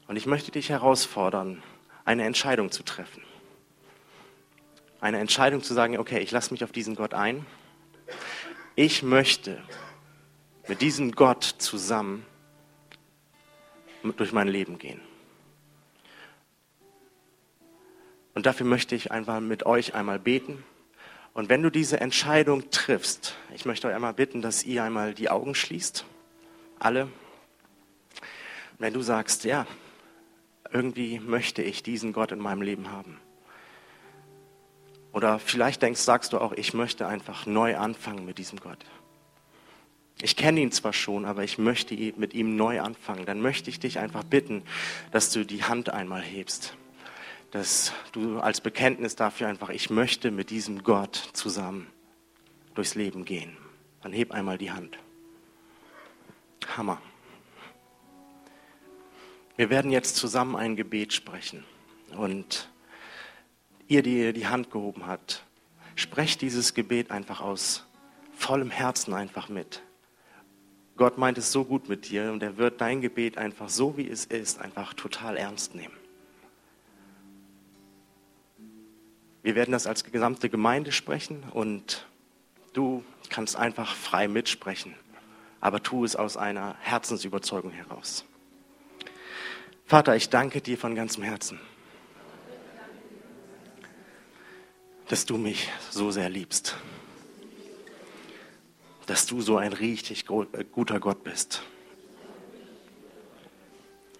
Und 0.07 0.15
ich 0.15 0.25
möchte 0.25 0.49
dich 0.49 0.69
herausfordern, 0.69 1.61
eine 2.03 2.23
Entscheidung 2.23 2.71
zu 2.71 2.81
treffen. 2.81 3.21
Eine 4.99 5.19
Entscheidung 5.19 5.61
zu 5.61 5.75
sagen, 5.75 5.99
okay, 5.99 6.21
ich 6.21 6.31
lasse 6.31 6.51
mich 6.51 6.63
auf 6.63 6.71
diesen 6.71 6.95
Gott 6.95 7.13
ein. 7.13 7.45
Ich 8.73 9.03
möchte 9.03 9.61
mit 10.67 10.81
diesem 10.81 11.11
Gott 11.11 11.43
zusammen 11.43 12.25
durch 14.03 14.31
mein 14.31 14.47
Leben 14.47 14.77
gehen. 14.77 15.01
Und 18.33 18.45
dafür 18.45 18.65
möchte 18.65 18.95
ich 18.95 19.11
einfach 19.11 19.39
mit 19.39 19.65
euch 19.65 19.95
einmal 19.95 20.19
beten. 20.19 20.63
Und 21.33 21.49
wenn 21.49 21.61
du 21.61 21.69
diese 21.69 21.99
Entscheidung 21.99 22.69
triffst, 22.71 23.35
ich 23.53 23.65
möchte 23.65 23.87
euch 23.87 23.95
einmal 23.95 24.13
bitten, 24.13 24.41
dass 24.41 24.63
ihr 24.63 24.83
einmal 24.83 25.13
die 25.13 25.29
Augen 25.29 25.55
schließt. 25.55 26.05
Alle. 26.79 27.09
Wenn 28.77 28.93
du 28.93 29.01
sagst, 29.01 29.43
ja, 29.43 29.67
irgendwie 30.71 31.19
möchte 31.19 31.61
ich 31.61 31.83
diesen 31.83 32.13
Gott 32.13 32.31
in 32.31 32.39
meinem 32.39 32.61
Leben 32.61 32.91
haben. 32.91 33.19
Oder 35.11 35.39
vielleicht 35.39 35.81
denkst, 35.81 36.01
sagst 36.01 36.33
du 36.33 36.39
auch, 36.39 36.53
ich 36.53 36.73
möchte 36.73 37.07
einfach 37.07 37.45
neu 37.45 37.77
anfangen 37.77 38.25
mit 38.25 38.37
diesem 38.37 38.59
Gott. 38.59 38.85
Ich 40.21 40.35
kenne 40.35 40.59
ihn 40.59 40.71
zwar 40.71 40.93
schon, 40.93 41.25
aber 41.25 41.43
ich 41.43 41.57
möchte 41.57 41.95
mit 42.17 42.33
ihm 42.33 42.55
neu 42.55 42.81
anfangen. 42.81 43.25
Dann 43.25 43.41
möchte 43.41 43.69
ich 43.69 43.79
dich 43.79 43.99
einfach 43.99 44.23
bitten, 44.23 44.63
dass 45.11 45.31
du 45.31 45.45
die 45.45 45.63
Hand 45.63 45.89
einmal 45.89 46.21
hebst 46.21 46.75
dass 47.51 47.93
du 48.11 48.39
als 48.39 48.61
Bekenntnis 48.61 49.15
dafür 49.15 49.47
einfach, 49.47 49.69
ich 49.69 49.89
möchte 49.89 50.31
mit 50.31 50.49
diesem 50.49 50.83
Gott 50.83 51.15
zusammen 51.33 51.87
durchs 52.75 52.95
Leben 52.95 53.25
gehen. 53.25 53.57
Dann 54.01 54.13
heb 54.13 54.31
einmal 54.31 54.57
die 54.57 54.71
Hand. 54.71 54.97
Hammer. 56.77 57.01
Wir 59.55 59.69
werden 59.69 59.91
jetzt 59.91 60.15
zusammen 60.15 60.55
ein 60.55 60.75
Gebet 60.75 61.13
sprechen. 61.13 61.65
Und 62.15 62.69
ihr, 63.87 64.03
die 64.03 64.31
die 64.31 64.47
Hand 64.47 64.71
gehoben 64.71 65.07
habt, 65.07 65.43
sprecht 65.95 66.41
dieses 66.41 66.73
Gebet 66.73 67.11
einfach 67.11 67.41
aus 67.41 67.85
vollem 68.35 68.71
Herzen 68.71 69.13
einfach 69.13 69.49
mit. 69.49 69.81
Gott 70.99 71.17
meint 71.17 71.37
es 71.37 71.53
so 71.53 71.63
gut 71.63 71.87
mit 71.87 72.09
dir 72.09 72.29
und 72.29 72.43
er 72.43 72.57
wird 72.57 72.81
dein 72.81 72.99
Gebet 72.99 73.37
einfach 73.37 73.69
so, 73.69 73.95
wie 73.95 74.09
es 74.09 74.25
ist, 74.25 74.59
einfach 74.59 74.93
total 74.93 75.37
ernst 75.37 75.73
nehmen. 75.73 75.93
Wir 79.41 79.55
werden 79.55 79.71
das 79.71 79.87
als 79.87 80.03
gesamte 80.03 80.49
Gemeinde 80.49 80.91
sprechen 80.91 81.41
und 81.53 82.05
du 82.73 83.05
kannst 83.29 83.55
einfach 83.55 83.95
frei 83.95 84.27
mitsprechen, 84.27 84.93
aber 85.61 85.81
tu 85.81 86.03
es 86.03 86.17
aus 86.17 86.35
einer 86.35 86.75
Herzensüberzeugung 86.81 87.71
heraus. 87.71 88.25
Vater, 89.85 90.17
ich 90.17 90.27
danke 90.29 90.59
dir 90.59 90.77
von 90.77 90.95
ganzem 90.95 91.23
Herzen, 91.23 91.61
dass 95.07 95.25
du 95.25 95.37
mich 95.37 95.69
so 95.91 96.11
sehr 96.11 96.29
liebst, 96.29 96.75
dass 99.09 99.25
du 99.25 99.41
so 99.41 99.57
ein 99.57 99.73
richtig 99.73 100.25
äh, 100.29 100.63
guter 100.63 100.99
Gott 100.99 101.23
bist, 101.23 101.63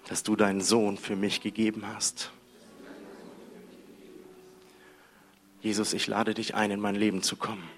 dass 0.08 0.24
du 0.24 0.36
deinen 0.36 0.62
Sohn 0.62 0.98
für 0.98 1.16
mich 1.16 1.42
gegeben 1.42 1.88
hast 1.88 2.32
Jesus, 5.62 5.92
ich 5.92 6.08
lade 6.08 6.34
dich 6.34 6.56
ein, 6.56 6.72
in 6.72 6.80
mein 6.80 6.96
Leben 6.96 7.22
zu 7.22 7.36
kommen. 7.36 7.70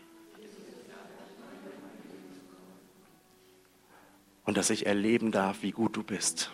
Und 4.46 4.58
dass 4.58 4.70
ich 4.70 4.86
erleben 4.86 5.32
darf, 5.32 5.64
wie 5.64 5.72
gut 5.72 5.96
du 5.96 6.04
bist. 6.04 6.52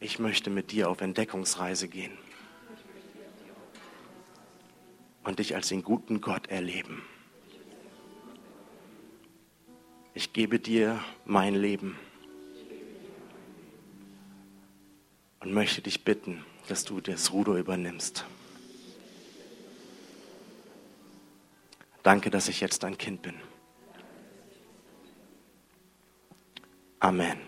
Ich 0.00 0.18
möchte 0.18 0.50
mit 0.50 0.72
dir 0.72 0.90
auf 0.90 1.00
Entdeckungsreise 1.00 1.88
gehen 1.88 2.16
und 5.24 5.38
dich 5.38 5.54
als 5.54 5.68
den 5.68 5.82
guten 5.82 6.20
Gott 6.20 6.48
erleben. 6.48 7.02
Ich 10.16 10.32
gebe 10.32 10.58
dir 10.58 10.98
mein 11.26 11.54
Leben 11.54 11.98
und 15.40 15.52
möchte 15.52 15.82
dich 15.82 16.04
bitten, 16.04 16.42
dass 16.68 16.86
du 16.86 17.02
das 17.02 17.34
Ruder 17.34 17.56
übernimmst. 17.56 18.24
Danke, 22.02 22.30
dass 22.30 22.48
ich 22.48 22.62
jetzt 22.62 22.82
dein 22.82 22.96
Kind 22.96 23.20
bin. 23.20 23.34
Amen. 26.98 27.38